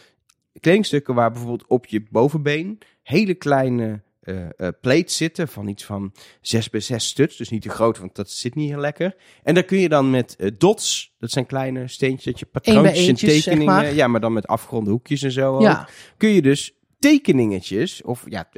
[0.61, 6.71] kledingstukken waar bijvoorbeeld op je bovenbeen hele kleine eh, plates zitten van iets van 6
[6.71, 7.37] bij 6 studs.
[7.37, 9.17] Dus niet te groot, want dat zit niet heel lekker.
[9.43, 13.09] En daar kun je dan met eh, dots, dat zijn kleine steentjes, dat je patroontjes
[13.09, 13.95] en zeg tekeningen, maar.
[13.95, 15.57] ja, maar dan met afgeronde hoekjes en zo.
[15.57, 18.49] ook, kun je dus tekeningetjes of ja,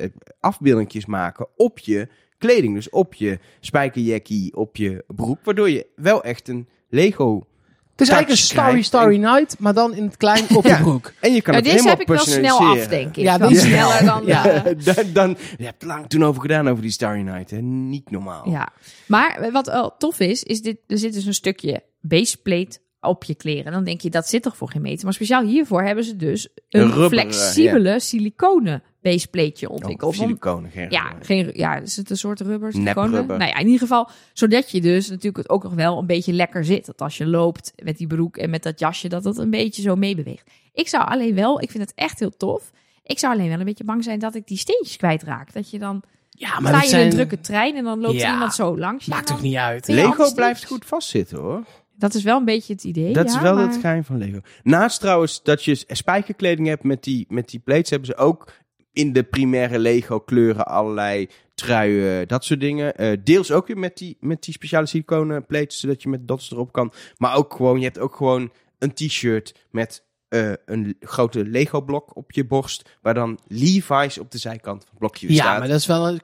[0.41, 2.09] afbeeldingjes maken op je
[2.41, 2.75] kleding.
[2.75, 7.47] Dus op je spijkerjackie, op je broek, waardoor je wel echt een Lego
[7.91, 10.81] Het is eigenlijk een Starry Starry Night, maar dan in het klein op je Ja.
[10.81, 11.13] broek.
[11.21, 13.25] en je kan het deze helemaal heb ik wel snel af, denk ik.
[13.25, 14.15] Ja, is sneller snel.
[14.15, 14.27] dan...
[14.35, 14.65] Ja.
[14.65, 17.51] eh, dan, dan, je hebt lang toen over gedaan over die Starry Night.
[17.51, 17.61] Hè?
[17.61, 18.49] Niet normaal.
[18.51, 18.69] Ja,
[19.07, 23.35] maar wat wel tof is, is dit, er zit dus een stukje baseplate op je
[23.35, 23.73] kleren.
[23.73, 25.05] Dan denk je, dat zit toch voor geen meter.
[25.05, 30.19] Maar speciaal hiervoor hebben ze dus een Een rubberen, flexibele siliconen baseplateje Oh, ontwikkeld.
[30.19, 32.79] Om- siliconen, geen ja, geen, ja, is het een soort rubber?
[32.79, 33.39] Neprubber.
[33.39, 36.33] Nou ja, in ieder geval, zodat je dus natuurlijk het ook nog wel een beetje
[36.33, 36.87] lekker zit.
[36.87, 39.83] Dat als je loopt met die broek en met dat jasje, dat het een beetje
[39.83, 40.51] zo meebeweegt.
[40.73, 42.71] Ik zou alleen wel, ik vind het echt heel tof.
[43.03, 45.53] Ik zou alleen wel een beetje bang zijn dat ik die steentjes kwijtraak.
[45.53, 47.11] Dat je dan Ja, sta maar je dat in een zijn...
[47.11, 49.05] drukke trein en dan loopt er Ja, iemand zo langs.
[49.05, 49.89] je Maakt toch niet uit.
[49.89, 51.63] Lego blijft goed vastzitten hoor.
[51.97, 53.13] Dat is wel een beetje het idee.
[53.13, 53.67] Dat ja, is wel maar...
[53.67, 54.41] het geheim van Lego.
[54.63, 58.53] Naast trouwens dat je spijkerkleding hebt met die, met die plates, hebben ze ook
[59.01, 62.97] in de primaire Lego kleuren allerlei truien, dat soort dingen.
[62.97, 66.51] Eh, deels ook weer met die, met die speciale siliconen plates, zodat je met dots
[66.51, 66.93] erop kan.
[67.17, 72.33] Maar ook gewoon, je hebt ook gewoon een t-shirt met eh, een grote Lego-blok op
[72.33, 75.59] je borst, waar dan Levi's op de zijkant van het blokje Ja, staat.
[75.59, 76.21] maar dat is wel een,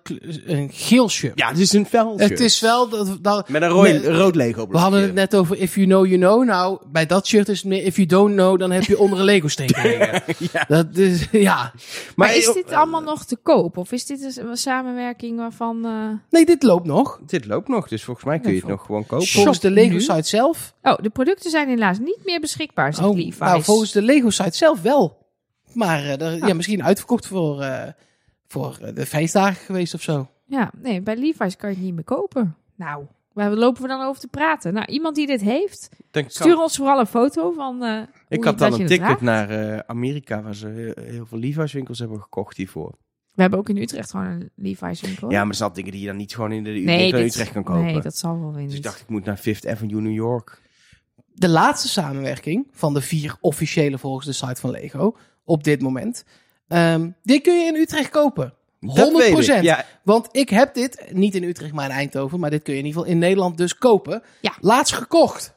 [0.46, 1.38] een geel shirt.
[1.38, 2.40] Ja, het is een fel het shirt.
[2.40, 2.88] is wel...
[2.88, 4.72] Dat, dat, Met een rood, Nee, rood Lego-blokje.
[4.72, 6.44] we hadden het net over if you know, you know.
[6.44, 9.18] Nou, bij dat shirt is het meer if you don't know, dan heb je onder
[9.18, 10.22] een Lego steen gelegen.
[10.52, 10.64] Ja.
[10.68, 11.72] Dat is, ja.
[12.16, 13.76] Maar is dit allemaal nog te koop?
[13.76, 15.84] Of is dit een samenwerking waarvan...
[15.84, 15.92] eh,
[16.30, 17.20] Nee, dit loopt nog.
[17.26, 19.26] Dit loopt nog, dus volgens mij kun je het nog gewoon kopen.
[19.26, 20.00] Volgens de Shop Lego nu?
[20.00, 20.74] site zelf.
[20.82, 23.38] Oh, de producten zijn helaas niet meer beschikbaar, zegt Oh, Levi's.
[23.38, 25.26] nou, volgens de Lego site zelf wel.
[25.72, 27.92] Maar eh, er- ja, misschien uitverkocht voor, eh,
[28.46, 30.28] voor eh, de feestdagen geweest of zo.
[30.46, 32.56] Ja, nee, bij Levi's kan je het niet meer kopen.
[32.74, 34.72] Nou, waar lopen we dan over te praten?
[34.74, 38.38] Nou, iemand die dit heeft, kan- stuur ons vooral een foto van eh hoe ik
[38.42, 39.20] je- had dan een ticket draagt.
[39.20, 42.94] naar eh, Amerika, waar ze heel, veel Levi's winkels hebben gekocht hiervoor.
[43.32, 45.30] We hebben ook in Utrecht gewoon een Levi's winkel.
[45.30, 47.52] Ja, maar er zijn dingen die je dan niet gewoon in de nee, dit- Utrecht
[47.52, 47.82] kan kopen.
[47.84, 48.68] Nee, dat zal wel weer niet.
[48.68, 50.60] Dus ik dacht, ik moet naar Fifth Avenue, New York.
[51.38, 56.24] De laatste samenwerking van de vier officiële volgens de site van Lego op dit moment.
[56.68, 58.54] ehm, die kun je in Utrecht kopen.
[58.80, 58.94] 100%.
[59.16, 62.40] weet ik, Ja, Want ik heb dit, niet in Utrecht, maar in Eindhoven.
[62.40, 64.22] Maar dit kun je in ieder geval in Nederland dus kopen.
[64.40, 64.52] Ja.
[64.60, 65.54] Laatst gekocht.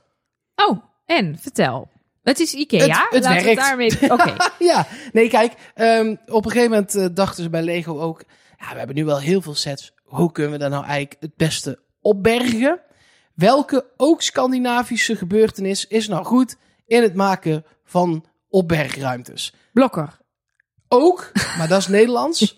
[0.56, 1.90] Oh, en vertel.
[2.24, 2.80] Het is Ikea.
[2.80, 3.62] Het- het Laten we werkt.
[3.62, 3.92] daarmee.
[4.14, 4.36] Oké.
[4.60, 5.54] ja, nee, kijk.
[5.76, 8.24] ehm, op een gegeven moment eh, dachten ze bij Lego ook.
[8.60, 9.94] Ja, we hebben nu wel heel veel sets.
[10.04, 12.80] Hoe kunnen we daar nou eigenlijk het beste opbergen?
[13.40, 19.54] Welke ook Scandinavische gebeurtenis is nou goed in het maken van opbergruimtes?
[19.74, 20.18] Blokker.
[20.88, 22.58] Ook, maar dat is Nederlands.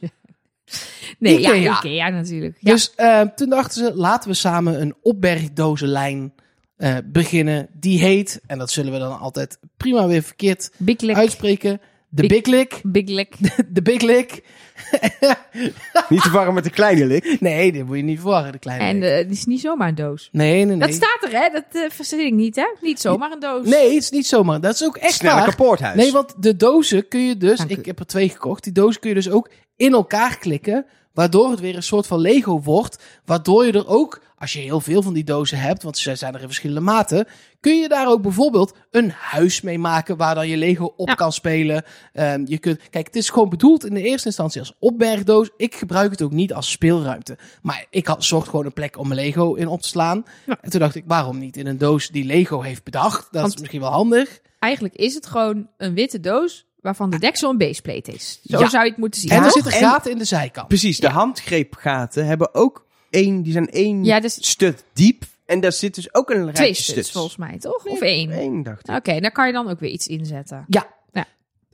[1.20, 1.78] Nee, ja, Ikea.
[1.78, 2.58] Ikea natuurlijk.
[2.60, 2.72] Ja.
[2.72, 6.34] Dus eh, toen dachten ze, laten we samen een opbergdozenlijn
[6.76, 7.68] eh, beginnen.
[7.74, 11.82] Die heet, en dat zullen we dan altijd prima weer verkeerd Big uitspreken.
[12.14, 12.80] De Big- Big Lick.
[12.84, 13.34] Big Lick.
[13.76, 14.44] De Big Lick.
[16.10, 17.38] niet te warm met de kleine lik.
[17.40, 19.10] Nee, dit moet je niet verwarren, de kleine En Lick.
[19.10, 20.30] eh, het is niet zomaar een doos.
[20.32, 20.78] Nee, nee, nee.
[20.88, 21.50] Dat staat er, hè?
[21.50, 22.66] Dat uh, verzin ik niet, hè?
[22.82, 23.68] Niet zomaar een doos.
[23.68, 24.62] Nee, het is niet zomaar.
[24.62, 25.50] Dat is ook echt Snelle waar.
[25.50, 25.96] kapoorthuis.
[25.96, 27.58] Nee, want de dozen kun je dus...
[27.58, 27.74] Dank u.
[27.74, 28.64] Ik heb er twee gekocht.
[28.64, 30.86] Die dozen kun je dus ook in elkaar klikken.
[31.14, 33.04] Waardoor het weer een soort van Lego wordt.
[33.26, 35.84] Waardoor je er ook, als je heel veel van die dozen hebt...
[35.84, 37.28] Want ze zijn er in verschillende maten...
[37.60, 40.18] Kun je daar ook bijvoorbeeld een huis mee maken...
[40.18, 41.14] Waar dan je Lego op Ja.
[41.14, 41.84] kan spelen.
[42.14, 45.50] Ehm, je kunt, kijk, het is gewoon bedoeld in de eerste instantie als opbergdoos.
[45.58, 47.38] Ik gebruik het ook niet als speelruimte.
[47.62, 50.24] Maar ik had, zocht gewoon een plek om mijn Lego in op te slaan.
[50.46, 50.58] Ja.
[50.62, 53.28] En toen dacht ik, waarom niet in een doos die Lego heeft bedacht?
[53.32, 54.40] Dat Want- is misschien wel handig.
[54.60, 58.40] Eigenlijk is het gewoon een witte doos waarvan de deksel een baseplate is.
[58.44, 58.70] Zo Ja.
[58.70, 59.30] zou je het moeten zien.
[59.30, 60.68] En er zitten En- gaten in de zijkant.
[60.68, 65.24] Precies, de handgreepgaten hebben ook één, die zijn één Ja, dus stuk diep.
[65.46, 67.12] En daar zit dus ook een twee rijtje stuks stuks.
[67.12, 67.86] volgens mij, toch?
[67.86, 68.32] Of één?
[68.32, 68.96] Eén, dacht ik.
[68.96, 70.66] Oké, daar kan je dan ook weer iets inzetten.
[70.68, 70.88] Ja.
[71.14, 71.26] Ja,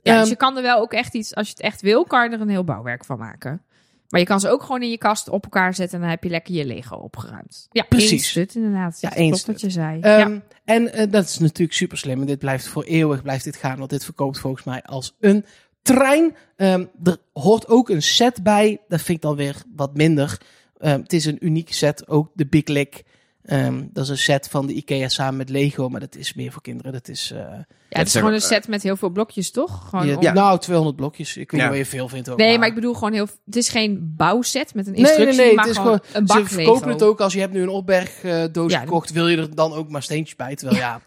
[0.02, 2.04] ja dus Ehm, je kan er wel ook echt iets, als je het echt wil,
[2.04, 3.62] kan je er een heel bouwwerk van maken.
[4.08, 6.24] Maar je kan ze ook gewoon in je kast op elkaar zetten en dan heb
[6.24, 7.66] je lekker je Lego opgeruimd.
[7.70, 8.28] Ja, Precies.
[8.28, 9.00] stut inderdaad.
[9.00, 9.46] Ja, stut.
[9.46, 10.00] wat je zei.
[10.00, 10.42] Ehm, ja.
[10.64, 12.20] En eh, dat is natuurlijk super slim.
[12.20, 13.78] En dit blijft voor eeuwig blijft dit gaan.
[13.78, 15.44] Want dit verkoopt volgens mij als een
[15.82, 16.36] trein.
[16.56, 18.80] Ehm, er hoort ook een set bij.
[18.88, 20.38] Dat vind ik dan weer wat minder.
[20.78, 22.08] Ehm, het is een unieke set.
[22.08, 23.02] Ook de Big Lick.
[23.42, 25.88] Ehm, dat is een set van de Ikea samen met Lego.
[25.88, 26.92] Maar dat is meer voor kinderen.
[26.92, 27.30] Dat is...
[27.30, 29.88] eh, ja, het is gewoon een set met heel veel blokjes, toch?
[29.88, 30.32] Gewoon je- om- ja.
[30.32, 31.36] Nou, 200 blokjes.
[31.36, 31.66] Ik weet Ja.
[31.68, 32.38] niet wat je veel vindt ook.
[32.38, 33.26] Nee, maar ik bedoel gewoon heel...
[33.44, 35.54] Het is geen bouwset met een Nee, nee, instructie, nee.
[35.54, 36.92] maar Het is gewoon, gewoon, een bak ze verkopen Lego.
[36.92, 39.12] het ook als je hebt nu een opbergdoos Ja, gekocht.
[39.12, 40.54] Wil je er dan ook maar steentjes bij?
[40.56, 41.00] Terwijl ja,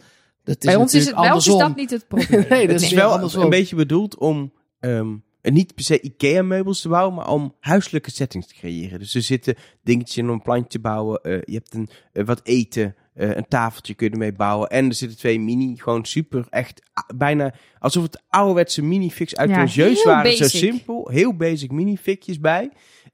[0.43, 1.59] dat is Bij ons is het wel, is andersom.
[1.59, 2.45] dat niet het probleem.
[2.49, 3.43] Nee, dat Het is wel andersom.
[3.43, 5.07] een beetje bedoeld om ehm,
[5.41, 8.99] niet per se IKEA-meubels te bouwen, maar om huiselijke settings te creëren.
[8.99, 11.21] Dus er zitten dingetjes in om een plantje te bouwen.
[11.21, 14.69] eh, je hebt een, eh, wat eten, eh, een tafeltje kun je ermee bouwen.
[14.69, 16.81] En er zitten twee mini, gewoon super, echt
[17.15, 20.35] bijna alsof het ouderwetse minifix uit Ja, heel waren.
[20.35, 22.71] Zo simpel, heel basic minifikjes bij.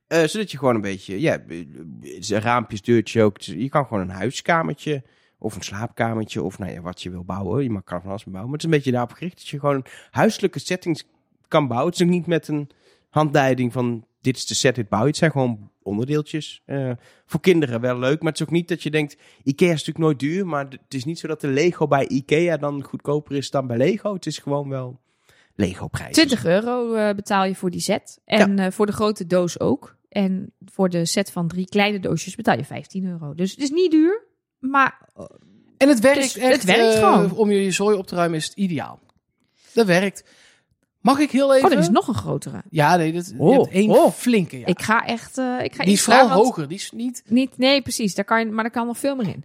[0.07, 3.37] Eh, zodat je gewoon een beetje, ja, eh, raampjes, deurtjes ook.
[3.37, 5.03] Dus Je kan gewoon een huiskamertje
[5.39, 7.63] of een slaapkamertje of nou ja, wat je wil bouwen.
[7.63, 8.51] Je mag kan van alles mee bouwen.
[8.51, 11.03] Maar het is een beetje daarop gericht dat je gewoon huiselijke settings
[11.47, 11.89] kan bouwen.
[11.89, 12.69] Het is ook niet met een
[13.09, 15.07] handleiding van dit is de set, dit bouw je.
[15.07, 16.61] Het zijn gewoon onderdeeltjes.
[16.65, 16.91] Eh,
[17.25, 19.17] voor kinderen wel leuk, maar het is ook niet dat je denkt...
[19.43, 22.57] Ikea is natuurlijk nooit duur, maar het is niet zo dat de Lego bij Ikea
[22.57, 24.13] dan goedkoper is dan bij Lego.
[24.13, 24.99] Het is gewoon wel
[25.55, 26.13] Lego prijs.
[26.13, 28.19] 20 euro eh, betaal je voor die set.
[28.25, 29.95] En eh, voor de grote doos ook.
[30.09, 33.33] En voor de set van drie kleine doosjes betaal je 15 euro.
[33.33, 34.23] Dus het is niet duur,
[34.59, 35.09] maar
[35.77, 36.53] En het werkt Dus echt.
[36.53, 37.31] het werkt gewoon.
[37.31, 38.99] Om je zooi op te ruimen is het ideaal.
[39.73, 40.23] Dat werkt.
[41.01, 41.67] Mag ik heel even?
[41.67, 42.63] oh, er is nog een grotere.
[42.69, 44.11] Ja, nee, dat, Oh, je hebt één oh.
[44.11, 44.59] flinke.
[44.59, 44.65] Ja.
[44.65, 45.37] Ik ga echt...
[45.37, 46.67] eh, ik ga die iets is vooral vragen, hoger.
[46.67, 47.23] Die is niet...
[47.27, 48.15] Niet, nee, precies.
[48.15, 49.43] Daar kan je, maar er kan nog veel meer in.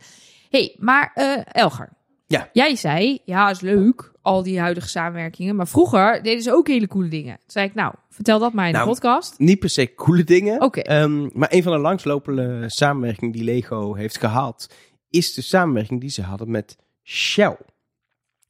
[0.50, 1.88] hey, maar eh, Elger.
[2.26, 2.48] Ja.
[2.52, 5.56] Jij zei, ja, is leuk, al die huidige samenwerkingen.
[5.56, 7.36] Maar vroeger deden ze ook hele coole dingen.
[7.36, 9.38] Toen zei ik, nou, vertel dat maar in Nou, de podcast.
[9.38, 10.60] Niet per se coole dingen.
[10.60, 10.80] Oké.
[10.80, 14.74] Ehm, maar een van de langslopende samenwerkingen die Lego heeft gehad...
[15.10, 17.56] is de samenwerking die ze hadden met Shell.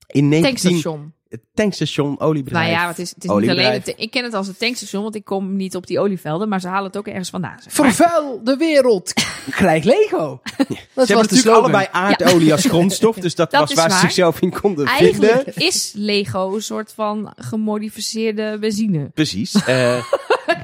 [0.06, 0.42] In 19...
[0.42, 1.12] Tankstation.
[1.32, 2.66] Het tankstation oliebedrijf.
[2.66, 5.02] Nou ja, het is, het is niet alleen het, ik ken het als het tankstation,
[5.02, 7.58] want ik kom niet op die olievelden, maar ze halen het ook ergens vandaan.
[7.62, 7.92] zeg maar.
[7.92, 9.12] Vervuil de wereld.
[9.50, 10.40] Gelijk Lego.
[10.42, 13.98] Dat Ze was hebben natuurlijk allebei aardolie als grondstof, dus dat, Dat was waar ze
[13.98, 15.20] zichzelf in konden vinden.
[15.30, 19.10] Eigenlijk is Lego een soort van gemodificeerde benzine.
[19.14, 19.54] Precies.
[19.66, 20.04] Eh,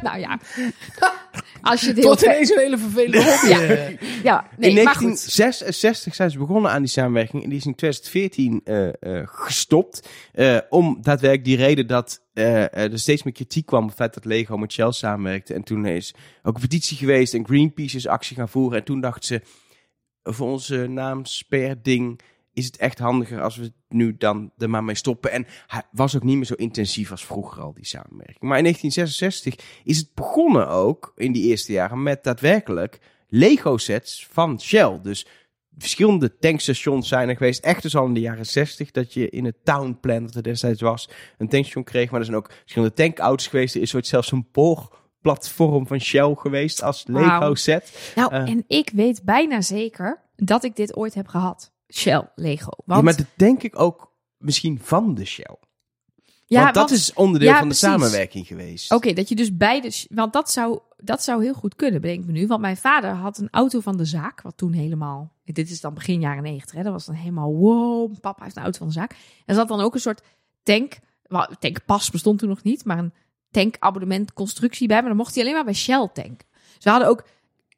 [0.02, 0.38] nou ja,
[1.62, 3.48] als je het heel Tot ver- ineens een hele vervelende hobby.
[3.48, 3.60] Ja.
[3.60, 3.96] eh.
[4.22, 5.00] Ja, nee, in maar goed.
[5.00, 7.42] 1966 zijn ze begonnen aan die samenwerking.
[7.42, 10.08] En die is in 2014 eh, eh, gestopt.
[10.32, 14.14] Eh, om daadwerkelijk die reden dat eh, er steeds meer kritiek kwam op het feit
[14.14, 15.54] dat Lego met Shell samenwerkte.
[15.54, 18.78] En toen is ook een petitie geweest en Greenpeace is actie gaan voeren.
[18.78, 19.42] En toen dachten ze,
[20.22, 22.20] voor onze naamsper-ding
[22.52, 25.32] is het echt handiger als we het nu dan er maar mee stoppen.
[25.32, 28.40] En hij was ook niet meer zo intensief als vroeger al, die samenwerking.
[28.40, 34.60] Maar in 1966 is het begonnen ook, in die eerste jaren, met daadwerkelijk Lego-sets van
[34.60, 34.98] Shell.
[35.02, 35.26] Dus
[35.78, 37.64] verschillende tankstations zijn er geweest.
[37.64, 40.42] Echt dus al in de jaren 60 dat je in het Town Plan, dat er
[40.42, 42.10] destijds was, een tankstation kreeg.
[42.10, 43.74] Maar er zijn ook verschillende tankauto's geweest.
[43.74, 47.40] Er is ooit zelfs een boorplatform van Shell geweest als Wauw.
[47.40, 48.12] Lego-set.
[48.14, 48.48] Nou, Eh.
[48.48, 51.72] en ik weet bijna zeker dat ik dit ooit heb gehad.
[51.92, 52.70] Shell, Lego.
[52.76, 55.56] Ja, Want, maar dat denk ik ook misschien van de Shell.
[56.46, 57.88] ja, want dat want- is onderdeel ja, van de precies.
[58.00, 58.92] samenwerking geweest.
[58.92, 59.92] Oké, dat je dus beide...
[60.10, 62.46] Want dat zou, dat zou heel goed kunnen, bedenk ik me nu.
[62.46, 65.32] Want mijn vader had een auto van de zaak, wat toen helemaal...
[65.44, 66.82] Dit is dan begin jaren negentig.
[66.82, 69.14] Dat was dan helemaal, wow, papa heeft een auto van de zaak.
[69.46, 70.22] Er zat dan ook een soort
[70.62, 70.98] tank...
[71.22, 73.12] wel, Tankpas bestond toen nog niet, maar een
[73.50, 74.96] tankabonnementconstructie bij.
[74.98, 76.40] Maar dan mocht hij alleen maar bij Shell tank.
[76.78, 77.24] Ze hadden ook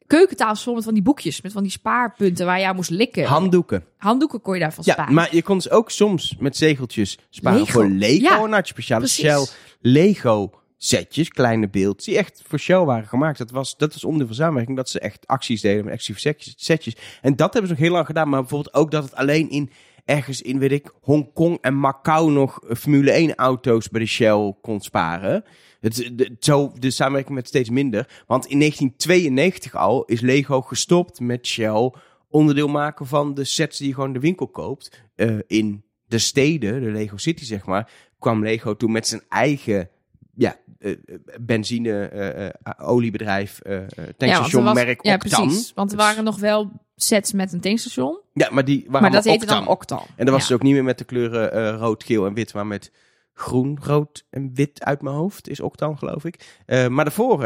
[0.07, 3.25] keukentafels vol met van die boekjes, met van die spaarpunten waar je aan moest likken.
[3.25, 3.85] Handdoeken.
[3.97, 5.15] Handdoeken kon je daarvan Ja, sparen.
[5.15, 7.73] maar je kon dus ook soms met zegeltjes sparen Lego.
[7.73, 8.23] voor Lego.
[8.23, 9.25] Ja, en dan had je speciale precies.
[9.25, 9.47] Shell
[9.81, 10.51] Lego
[10.83, 13.39] setjes, kleine beeldjes, die echt voor Shell waren gemaakt.
[13.39, 16.67] Dat was, dat was onderdeel van samenwerking, dat ze echt acties deden met exclusieve setjes,
[16.67, 16.97] setjes.
[17.21, 19.71] En dat hebben ze nog heel lang gedaan, maar bijvoorbeeld ook dat het alleen in
[20.05, 24.55] ergens in, weet ik, Hongkong en Macau nog eh, Formule 1 auto's bij de Shell
[24.61, 25.45] kon sparen.
[25.81, 28.23] Het, de, zo de samenwerking werd steeds minder.
[28.27, 31.93] Want in 1992 al is Lego gestopt met Shell
[32.29, 35.03] onderdeel maken van de sets die je gewoon de winkel koopt.
[35.15, 39.91] Eh, in de steden, de Lego City zeg maar, kwam Lego toen met zijn eigen
[40.35, 40.97] ja, eh,
[41.41, 43.87] benzine, eh, oliebedrijf, eh, eh,
[44.19, 45.47] ja, merk Ja, Octan.
[45.47, 45.73] precies.
[45.75, 48.21] Want er waren nog wel sets met een tankstation.
[48.33, 49.99] Ja, maar die waren Maar dat heette dan Octan.
[49.99, 50.15] Octan.
[50.17, 50.49] En dat was Ja.
[50.49, 52.93] dus ook niet meer met de kleuren rood, geel en wit, maar met
[53.35, 55.49] groen, rood en wit uit mijn hoofd.
[55.49, 56.61] Is Octan, geloof ik.
[56.67, 57.39] Maar daarvoor,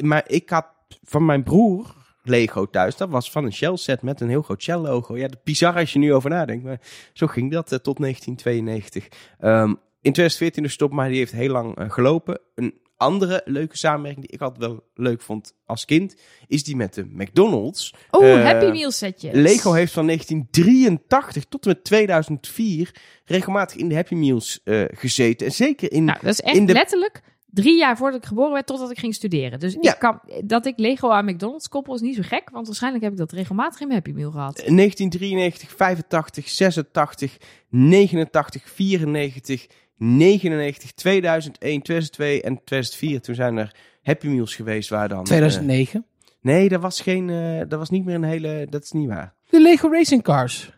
[0.00, 0.66] maar ik had
[1.02, 2.96] van mijn broer Lego thuis.
[2.96, 5.16] Dat was van een Shell set met een heel groot Shell logo.
[5.16, 6.64] Ja, bizar als je nu over nadenkt.
[6.64, 6.80] Maar
[7.12, 9.08] zo ging dat tot 1992.
[9.38, 12.40] Ehm, in 2014 dus stop, maar die heeft heel lang eh, gelopen.
[12.54, 16.14] Een andere leuke samenwerking die ik altijd wel leuk vond als kind,
[16.46, 17.94] is die met de McDonald's.
[18.10, 19.32] Oh, Eh, Happy Meal setjes.
[19.34, 25.46] Lego heeft van 1983 tot en met 2004 regelmatig in de Happy Meals eh, gezeten.
[25.46, 26.04] En zeker in...
[26.04, 28.98] Nou, dat is echt in de- letterlijk drie jaar voordat ik geboren werd, totdat ik
[28.98, 29.60] ging studeren.
[29.60, 29.92] Dus Ja.
[29.92, 33.12] ik kan, dat ik Lego aan McDonald's koppel is niet zo gek, want waarschijnlijk heb
[33.12, 34.54] ik dat regelmatig in mijn Happy Meal gehad.
[34.56, 37.36] 1993, 85, 86,
[37.68, 43.20] 89, 94, 99, 2001, 2002 en 2004.
[43.20, 45.18] Toen zijn er Happy Meals geweest waar dan...
[45.18, 46.06] eh, 2009.
[46.40, 48.66] nee, dat was, geen, eh, dat was niet meer een hele...
[48.70, 49.34] Dat is niet waar.
[49.50, 50.72] De Lego Racing Cars.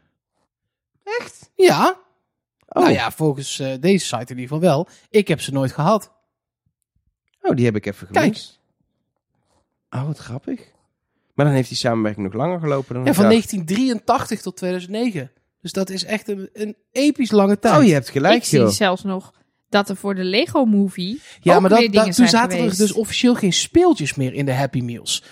[1.21, 1.51] Echt?
[1.55, 1.99] Ja.
[2.69, 4.89] Oh, Nou ja, volgens eh, deze site in ieder geval wel.
[5.11, 6.13] Ik heb ze nooit gehad.
[7.41, 8.25] oh die heb ik even Kijk.
[8.25, 8.61] gemist.
[9.91, 10.73] Oh, wat grappig.
[11.35, 13.35] Maar dan heeft die samenwerking nog langer gelopen dan Ja, van dacht.
[13.35, 15.31] 1983 tot 2009.
[15.65, 17.77] Dus dat is echt een, een episch lange tijd.
[17.79, 19.33] Oh, je hebt gelijk, ik zie zelfs nog
[19.69, 22.43] dat er voor de Lego Movie ja, ook maar weer dat, dingen dat, toen zijn
[22.43, 22.81] zaten geweest.
[22.81, 25.23] er dus officieel geen speeltjes meer in de Happy Meals.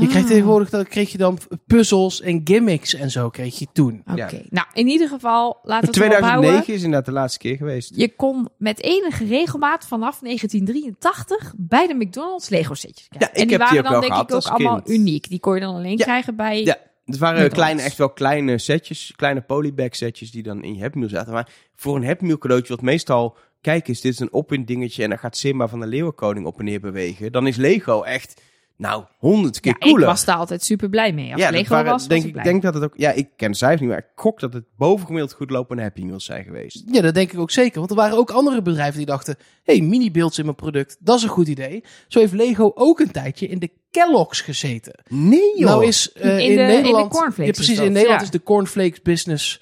[0.00, 0.28] Je kreeg Ah.
[0.28, 4.02] tegenwoordig dan kreeg je dan puzzels en gimmicks en zo kreeg je toen.
[4.10, 4.28] Oké, Ja.
[4.50, 6.30] nou in ieder geval, laten we het erop houden.
[6.40, 7.92] 2009 is inderdaad de laatste keer geweest.
[7.96, 13.28] Je kon met enige regelmaat vanaf 1983 bij de McDonald's Lego setjes krijgen.
[13.28, 14.98] Ja, ik en die heb die waren ook dan denk gehad ik ook allemaal kind.
[14.98, 15.28] uniek.
[15.28, 16.04] Die kon je dan alleen Ja.
[16.04, 16.62] krijgen bij...
[16.64, 16.76] Ja,
[17.10, 20.98] het waren kleine, echt wel kleine setjes, kleine polybag setjes die dan in je Happy
[20.98, 21.32] Meal zaten.
[21.32, 25.02] Maar voor een Happy Meal cadeautje, wat meestal, kijk eens, dit is een op-in dingetje
[25.02, 27.32] en dan gaat Simba van de Leeuwenkoning op en neer bewegen.
[27.32, 28.42] Dan is Lego echt,
[28.80, 30.00] nou, honderd keer Ja, cooler.
[30.00, 31.32] ik was daar altijd super blij mee.
[31.32, 32.44] Als ja, Lego waren, was, was denk, ik ik blij.
[32.44, 34.64] denk dat het ook, ja, ik ken de cijfers niet, maar ik gok dat het
[34.76, 36.82] bovengemiddeld goed lopende Happy Meals zijn geweest.
[36.86, 37.78] Ja, dat denk ik ook zeker.
[37.78, 39.36] Want er waren ook andere bedrijven die dachten...
[39.62, 41.84] hey, mini-beelds in mijn product, dat is een goed idee.
[42.08, 44.94] Zo heeft Lego ook een tijdje in de Kellogg's gezeten.
[45.08, 45.68] Nee joh!
[45.70, 47.10] Nou is eh, In in, de- in de Nederland...
[47.10, 48.26] cornflakes ja, precies, is dat, in Nederland ja.
[48.26, 49.60] is de cornflakes business...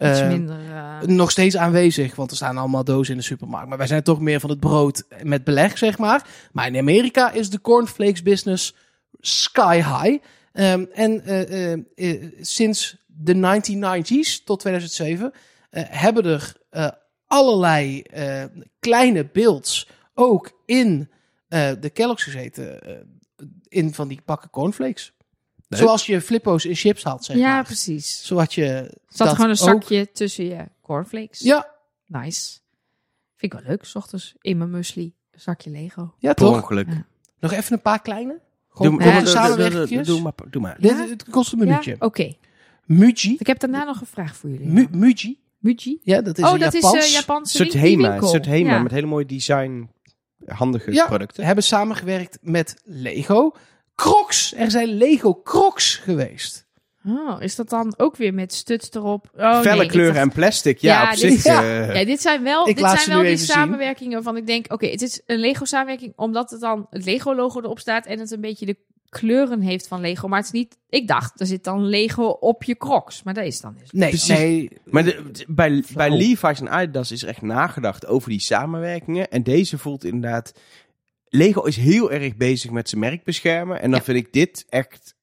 [0.00, 0.56] Iets eh, minder...
[1.06, 3.68] nog steeds aanwezig, want er staan allemaal dozen in de supermarkt.
[3.68, 6.26] Maar wij zijn toch meer van het brood met beleg, zeg maar.
[6.52, 8.74] Maar in Amerika is de cornflakes business
[9.20, 10.24] sky high.
[10.52, 15.32] Ehm, en eh, eh, sinds de 1990s tot 2007
[15.70, 16.56] eh, hebben er
[17.26, 18.02] allerlei
[18.78, 21.10] kleine beelds ook in
[21.80, 22.78] de Kellogg's gezeten.
[23.68, 25.12] in van die pakken cornflakes.
[25.70, 25.80] Leuk.
[25.80, 27.64] Zoals je flippo's in chips haalt, zeg ja, maar.
[27.64, 28.26] precies.
[28.26, 29.82] Zo had je Zat dat gewoon een ook.
[29.82, 31.38] zakje tussen je cornflakes.
[31.40, 31.70] Ja,
[32.06, 32.58] Nice.
[33.36, 35.14] Vind ik wel leuk, s ochtends in mijn muesli.
[35.30, 36.14] Een zakje Lego.
[36.18, 36.54] ja toch?
[36.56, 36.86] ongeluk.
[36.88, 37.04] Ja.
[37.40, 38.40] Nog even een paar kleine.
[38.68, 40.06] Gewoon doe, Ja, doe, doe, doe, doe, samenwerkingjes.
[40.06, 40.32] doe maar.
[40.50, 40.76] Doe maar.
[40.80, 41.90] Dit, het kost een minuutje.
[41.90, 41.96] Ja?
[42.06, 42.34] Oké.
[42.84, 43.36] Muji.
[43.38, 44.66] Ik heb daarna nog een vraag voor jullie.
[44.66, 45.38] Mu Muji.
[45.58, 46.00] Muji?
[46.02, 46.94] Ja, dat is Oh, een dat Japans.
[46.96, 48.20] is uh, Een Japanse soort Hema.
[48.20, 48.82] Soort Hema Ja.
[48.82, 49.90] met hele mooie design.
[50.46, 51.06] Handige Ja.
[51.06, 51.44] producten.
[51.44, 53.54] hebben samengewerkt met Lego.
[54.00, 54.54] Crocs.
[54.56, 56.68] Er zijn Lego Crocs geweest.
[57.06, 59.30] Oh, is dat dan ook weer met stuts erop?
[59.36, 60.78] Oh, Felle nee, ik kleuren dacht- en plastic.
[60.78, 61.44] Ja, Ja, op dit- zich.
[61.44, 61.62] Ja.
[61.62, 64.72] eh, Ja, dit zijn wel, Ik dit laat zijn wel die samenwerkingen waarvan ik denk...
[64.72, 68.06] Oké, het is een Lego-samenwerking omdat het dan het Lego-logo erop staat...
[68.06, 68.76] en het een beetje de
[69.08, 70.28] kleuren heeft van Lego.
[70.28, 70.76] Maar het is niet...
[70.88, 73.22] Ik dacht, er zit dan Lego op je crocs.
[73.22, 73.90] Maar dat is dan dus.
[73.90, 74.28] Nee, Precies.
[74.38, 74.70] nee.
[74.84, 76.16] Maar de- bij, bij Flauw.
[76.16, 79.30] Levi's en Adidas is er echt nagedacht over die samenwerkingen.
[79.30, 80.52] En deze voelt inderdaad...
[81.30, 83.80] Lego is heel erg bezig met zijn merk beschermen.
[83.80, 84.04] En dan Ja.
[84.04, 85.14] vind ik dit echt...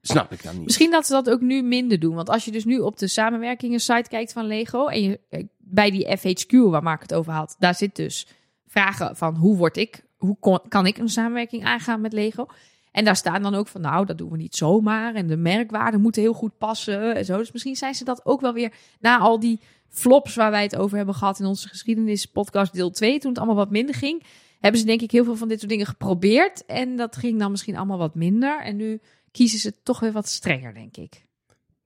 [0.00, 0.64] Snap ik dan niet.
[0.64, 2.14] Misschien dat ze dat ook nu minder doen.
[2.14, 4.86] Want als je dus nu op de samenwerkingen site kijkt van Lego...
[4.86, 7.56] en je eh, bij die FHQ, waar Mark het over had...
[7.58, 8.26] daar zit dus
[8.66, 10.04] vragen van hoe word ik...
[10.16, 12.46] hoe kon- kan ik een samenwerking aangaan met Lego...
[12.92, 15.14] En daar staan dan ook van, nou, dat doen we niet zomaar.
[15.14, 17.36] En de merkwaarden moeten heel goed passen en zo.
[17.36, 20.76] Dus misschien zijn ze dat ook wel weer na al die flops waar wij het
[20.76, 24.22] over hebben gehad in onze geschiedenispodcast deel 2, toen het allemaal wat minder ging,
[24.66, 26.64] hebben ze denk ik heel veel van dit soort dingen geprobeerd.
[26.64, 28.62] En dat ging dan misschien allemaal wat minder.
[28.62, 29.00] En nu
[29.30, 31.24] kiezen ze toch weer wat strenger, denk ik.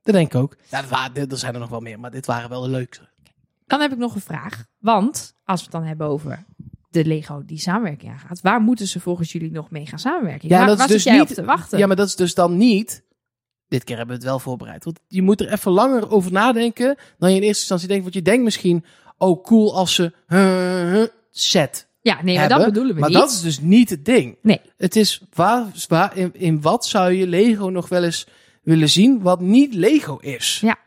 [0.03, 0.55] Dat denk ik ook.
[0.69, 3.09] Ja, er zijn er nog wel meer, maar dit waren wel de leukste.
[3.65, 4.65] Dan heb ik nog een vraag.
[4.79, 6.45] Want als we het dan hebben over
[6.89, 10.49] de Lego die samenwerking aangaat, waar moeten ze volgens jullie nog mee gaan samenwerken?
[10.49, 11.77] Ja, waar, dat is waar dus jij niet- op te wachten?
[11.79, 13.03] Ja, maar dat is dus dan niet...
[13.67, 14.83] Dit keer hebben we het wel voorbereid.
[14.83, 18.03] Want je moet er even langer over nadenken dan je in eerste instantie denkt.
[18.03, 18.85] Want je denkt misschien,
[19.17, 20.13] oh cool als ze
[21.29, 22.57] set Ja, nee, maar hebben.
[22.57, 23.17] dat bedoelen we maar niet.
[23.19, 24.37] dat is dus niet het ding.
[24.41, 24.61] Nee.
[24.77, 28.27] Het is waar, waar in, in wat zou je Lego nog wel eens
[28.63, 30.59] willen zien wat niet Lego is.
[30.61, 30.77] Ja.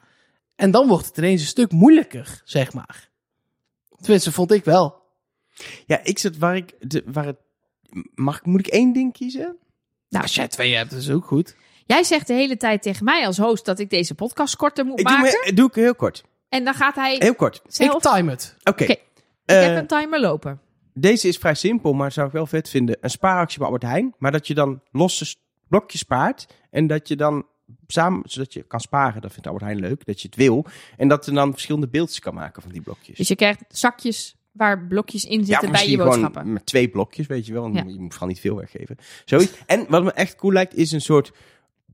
[0.57, 3.09] En dan wordt het ineens een stuk moeilijker, zeg maar.
[4.00, 5.03] Tenminste, vond ik wel.
[5.87, 6.74] Ja, ik zit waar ik...
[6.81, 7.37] De, waar het,
[8.14, 9.57] mag, ik- moet ik één ding kiezen?
[10.09, 11.55] Nou, Als jij twee hebt, is ook goed.
[11.87, 15.00] Jij zegt de hele tijd tegen mij als host dat ik deze podcast korter moet
[15.00, 15.40] Ik doe, maken.
[15.44, 16.24] me, doe ik heel kort.
[16.48, 17.62] En dan gaat hij Heel kort.
[17.66, 17.94] zelf...
[17.94, 18.57] Ik time het.
[18.64, 18.83] Oké.
[18.83, 18.94] Oké,
[19.44, 20.61] Eh, ik heb een timer lopen.
[20.94, 22.96] Deze is vrij simpel, maar zou ik wel vet vinden.
[23.00, 24.14] Een spaaractie bij Albert Heijn.
[24.18, 25.37] Maar dat je dan losse
[25.68, 26.46] blokjes spaart.
[26.70, 27.46] En dat je dan
[27.87, 29.22] samen, zodat je kan sparen.
[29.22, 30.66] Dat vindt Albert Heijn leuk, dat je het wil.
[30.96, 33.16] En dat je dan verschillende beeldjes kan maken van die blokjes.
[33.16, 36.40] Dus je krijgt zakjes waar blokjes in ja, zitten bij je boodschappen.
[36.40, 37.68] gewoon met twee blokjes, weet je wel.
[37.68, 37.85] Ja.
[37.87, 38.96] Je moet vooral niet veel weggeven.
[39.24, 39.52] Zoiets.
[39.66, 41.33] En wat me echt cool lijkt, is een soort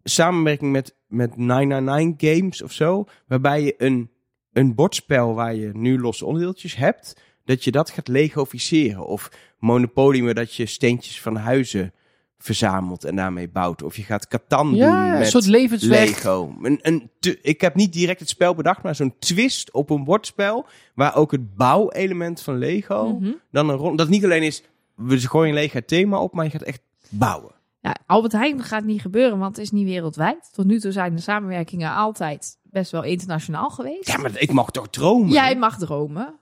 [0.03, 3.05] samenwerking met, met 999 Games of zo.
[3.27, 4.11] Waarbij je een,
[4.53, 9.07] een bordspel waar je nu losse onderdeeltjes hebt, dat je dat gaat legoficeren.
[9.07, 11.93] Of Monopoly, maar dat je steentjes van huizen
[12.39, 13.83] verzamelt en daarmee bouwt.
[13.83, 16.09] Of je gaat Catan Ja, doen een met soort levenswerk.
[16.09, 16.55] Lego.
[16.63, 17.11] Een, een
[17.43, 20.67] ik heb niet direct het spel bedacht, maar zo'n twist op een bordspel.
[20.95, 23.31] Waar ook het bouwelement van Lego Mhm.
[23.51, 23.97] dan een rol.
[23.97, 24.63] Dat niet alleen is,
[24.97, 27.53] we gooien een Lego thema op, maar je gaat echt bouwen.
[27.81, 30.51] Ja, Albert Heijn gaat niet gebeuren, want het is niet wereldwijd.
[30.53, 34.07] Tot nu toe zijn de samenwerkingen altijd best wel internationaal geweest.
[34.09, 35.29] Ja, maar ik mag toch dromen?
[35.33, 36.39] Jij mag dromen.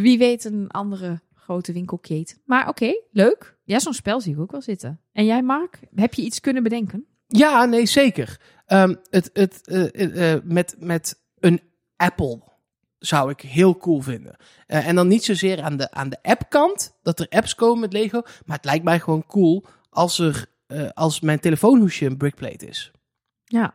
[0.00, 2.36] Wie weet een andere grote winkelketen.
[2.44, 3.56] Maar oké, leuk.
[3.64, 5.00] Ja, zo'n spel zie ik ook wel zitten.
[5.12, 5.80] En jij, Mark?
[5.94, 7.06] Heb je iets kunnen bedenken?
[7.26, 8.40] Ja, nee, zeker.
[8.66, 11.60] Ehm, het, het, eh, eh, eh, met, met een
[11.96, 12.42] Apple
[12.98, 14.36] zou ik heel cool vinden.
[14.66, 18.22] En dan niet zozeer aan de, aan de appkant, dat er apps komen met Lego.
[18.44, 20.46] Maar het lijkt mij gewoon cool als, er,
[20.94, 22.92] als mijn telefoonhoesje een brickplate is.
[23.44, 23.74] Ja.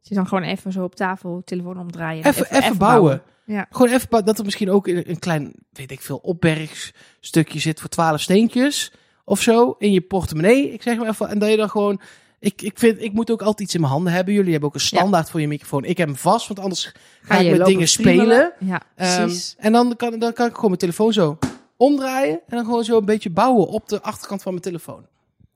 [0.00, 2.24] Dus je dan gewoon even zo op tafel, telefoon omdraaien.
[2.24, 3.22] Even, even, bouwen.
[3.44, 3.66] Ja.
[3.70, 8.20] Gewoon even dat er misschien ook een, klein, weet ik veel, opbergstukje zit voor twaalf
[8.20, 8.92] steentjes
[9.24, 10.72] of zo in je portemonnee.
[10.72, 11.28] Ik zeg maar even.
[11.28, 12.00] En dat je dan gewoon.
[12.38, 14.34] Ik, ik, vind, ik moet ook altijd iets in mijn handen hebben.
[14.34, 15.84] Jullie hebben ook een standaard voor je microfoon.
[15.84, 18.52] Ik heb hem vast, want anders ga, ik met dingen spelen.
[18.58, 19.54] Ja, Ehm, precies.
[19.58, 21.38] en dan kan, dan kan ik gewoon mijn telefoon zo
[21.76, 22.32] omdraaien.
[22.46, 25.06] En dan gewoon zo een beetje bouwen op de achterkant van mijn telefoon.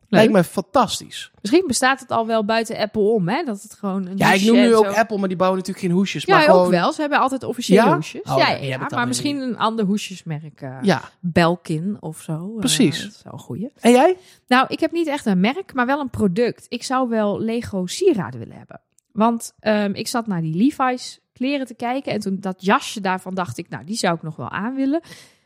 [0.08, 1.30] Lijkt me fantastisch.
[1.40, 3.42] Misschien bestaat het al wel buiten Apple om, hè?
[3.44, 5.96] Dat het gewoon een Ja, ik noem nu ook Apple, maar die bouwen natuurlijk geen
[5.96, 6.24] hoesjes.
[6.24, 6.92] Ja, maar gewoon, ook wel.
[6.92, 7.94] Ze hebben altijd officiële Ja?
[7.94, 8.20] hoesjes.
[8.22, 10.60] Oh, ja, maar misschien een ander hoesjesmerk.
[10.60, 11.02] eh, Ja.
[11.20, 12.50] Belkin of zo.
[12.54, 13.02] Eh, Precies.
[13.02, 13.70] dat is wel een goeie.
[13.80, 14.16] En jij?
[14.46, 16.66] Nou, ik heb niet echt een merk, maar wel een product.
[16.68, 18.80] Ik zou wel Lego sieraden willen hebben.
[19.12, 22.12] Want ehm, ik zat naar die Levi's kleren te kijken.
[22.12, 25.00] En toen dat jasje daarvan dacht ik, nou, die zou ik nog wel aan willen.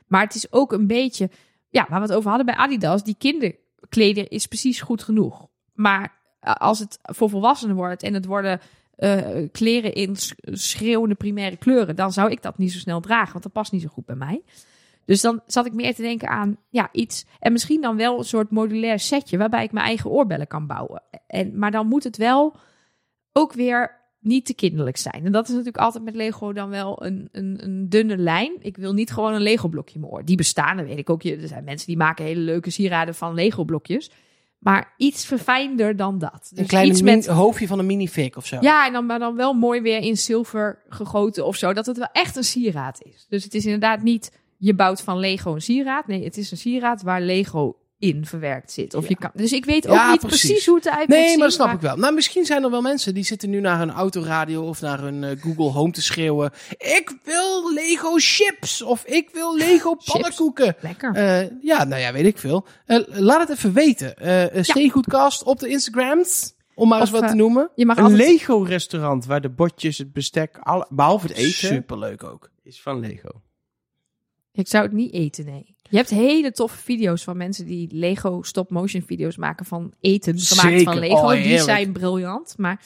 [0.07, 1.31] Maar het is ook een beetje,
[1.69, 3.05] ja, waar we het over hadden bij Adidas.
[3.05, 3.17] Die
[3.89, 5.47] kinderkleder is precies goed genoeg.
[5.75, 8.61] Maar eh, als het voor volwassenen wordt en het worden
[8.97, 13.33] eh, kleren in sch- schreeuwende primaire kleuren, dan zou ik dat niet zo snel dragen,
[13.33, 14.43] want dat past niet zo goed bij mij.
[15.05, 17.25] Dus dan zat ik meer te denken aan ja, iets.
[17.39, 21.03] En misschien dan wel een soort modulair setje waarbij ik mijn eigen oorbellen kan bouwen.
[21.27, 22.57] En, maar dan moet het wel
[23.33, 25.25] ook weer niet te kinderlijk zijn.
[25.25, 28.53] En dat is natuurlijk altijd met Lego dan wel een, een, een dunne lijn.
[28.61, 30.25] Ik wil niet gewoon een Lego blokje in mijn oor.
[30.25, 31.23] Die bestaan, dat weet ik ook.
[31.25, 34.11] Er zijn mensen die maken hele leuke sieraden van Lego blokjes.
[34.59, 36.47] Maar iets verfijnder dan dat.
[36.51, 38.57] Dus een klein iets min- met hoofdje van een minifig of zo.
[38.61, 41.73] ja, en dan, maar dan wel mooi weer in zilver gegoten of zo.
[41.73, 43.27] Dat het wel echt een sieraad is.
[43.29, 46.07] Dus het is inderdaad niet, je bouwt van Lego een sieraad.
[46.07, 48.95] Nee, het is een sieraad waar Lego in verwerkt zit.
[48.95, 50.41] Of je kan, dus ik weet ook Ja, niet precies.
[50.47, 50.67] precies.
[50.67, 51.97] hoe het eruit Nee, maar dat snap ik wel.
[51.97, 55.25] Nou, misschien zijn er wel mensen die zitten nu naar hun autoradio of naar hun
[55.25, 56.51] eh, Google Home te schreeuwen.
[56.79, 60.77] Ik wil Lego chips of ik wil Lego pannenkoeken.
[60.81, 61.15] Lekker.
[61.15, 62.67] Eh, ja, nou ja, weet ik veel.
[62.87, 64.17] Eh, laat het even weten.
[64.17, 67.71] Eh eh, Steengoedkast op de Instagrams, om maar eens Of, wat te noemen.
[67.75, 68.21] je mag Een altijd...
[68.29, 72.51] Lego-restaurant waar de bordjes, het bestek, alle, behalve het eten, Superleuk ook.
[72.63, 73.29] is van Lego.
[74.61, 75.75] Ik zou het niet eten, nee.
[75.89, 80.39] Je hebt hele toffe video's van mensen die Lego stop-motion video's maken van eten.
[80.39, 80.85] Gemaakt Zeker.
[80.93, 81.15] van Lego.
[81.15, 82.55] Oh, die zijn briljant.
[82.59, 82.81] Maar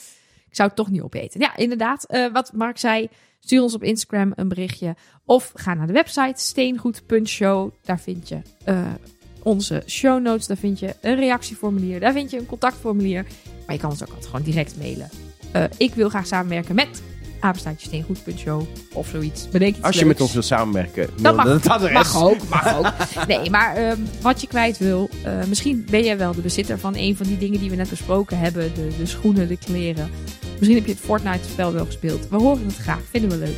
[0.49, 1.41] ik zou het toch niet opeten.
[1.41, 2.05] Ja, inderdaad.
[2.05, 3.09] eh, wat Mark zei,
[3.41, 4.97] stuur ons op Instagram een berichtje.
[5.25, 7.70] Of ga naar de website steengoed.show.
[7.85, 8.93] Daar vind je eh,
[9.43, 10.47] onze show notes.
[10.47, 12.01] Daar vind je een reactieformulier.
[12.01, 13.27] Daar vind je een contactformulier.
[13.66, 15.09] Maar je kan ons ook altijd gewoon direct mailen.
[15.53, 17.03] Eh, ik wil graag samenwerken met
[17.41, 18.62] apenstaartje steengoed.show
[18.93, 19.49] of zoiets.
[19.49, 20.12] Bedenk iets Als je leuks.
[20.12, 21.93] met ons wilt samenwerken, Dat mag, het adres.
[21.93, 22.93] mag ook, mag ook.
[23.26, 26.95] Nee, maar ehm, wat je kwijt wil, eh, misschien ben jij wel de bezitter van
[26.97, 28.74] een van die dingen die we net besproken hebben.
[28.74, 30.11] De, de schoenen, de kleren.
[30.59, 32.28] Misschien heb je het Fortnite-spel wel gespeeld.
[32.30, 33.57] We horen het graag, vinden we leuk.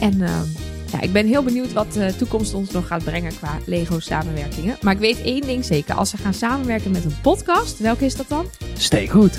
[0.00, 0.44] En ehm,
[0.92, 4.76] ja, ik ben heel benieuwd wat de toekomst ons nog gaat brengen qua Lego-samenwerkingen.
[4.80, 5.94] Maar ik weet één ding zeker.
[5.94, 8.46] Als ze gaan samenwerken met een podcast, welke is dat dan?
[8.78, 9.38] Steengoed.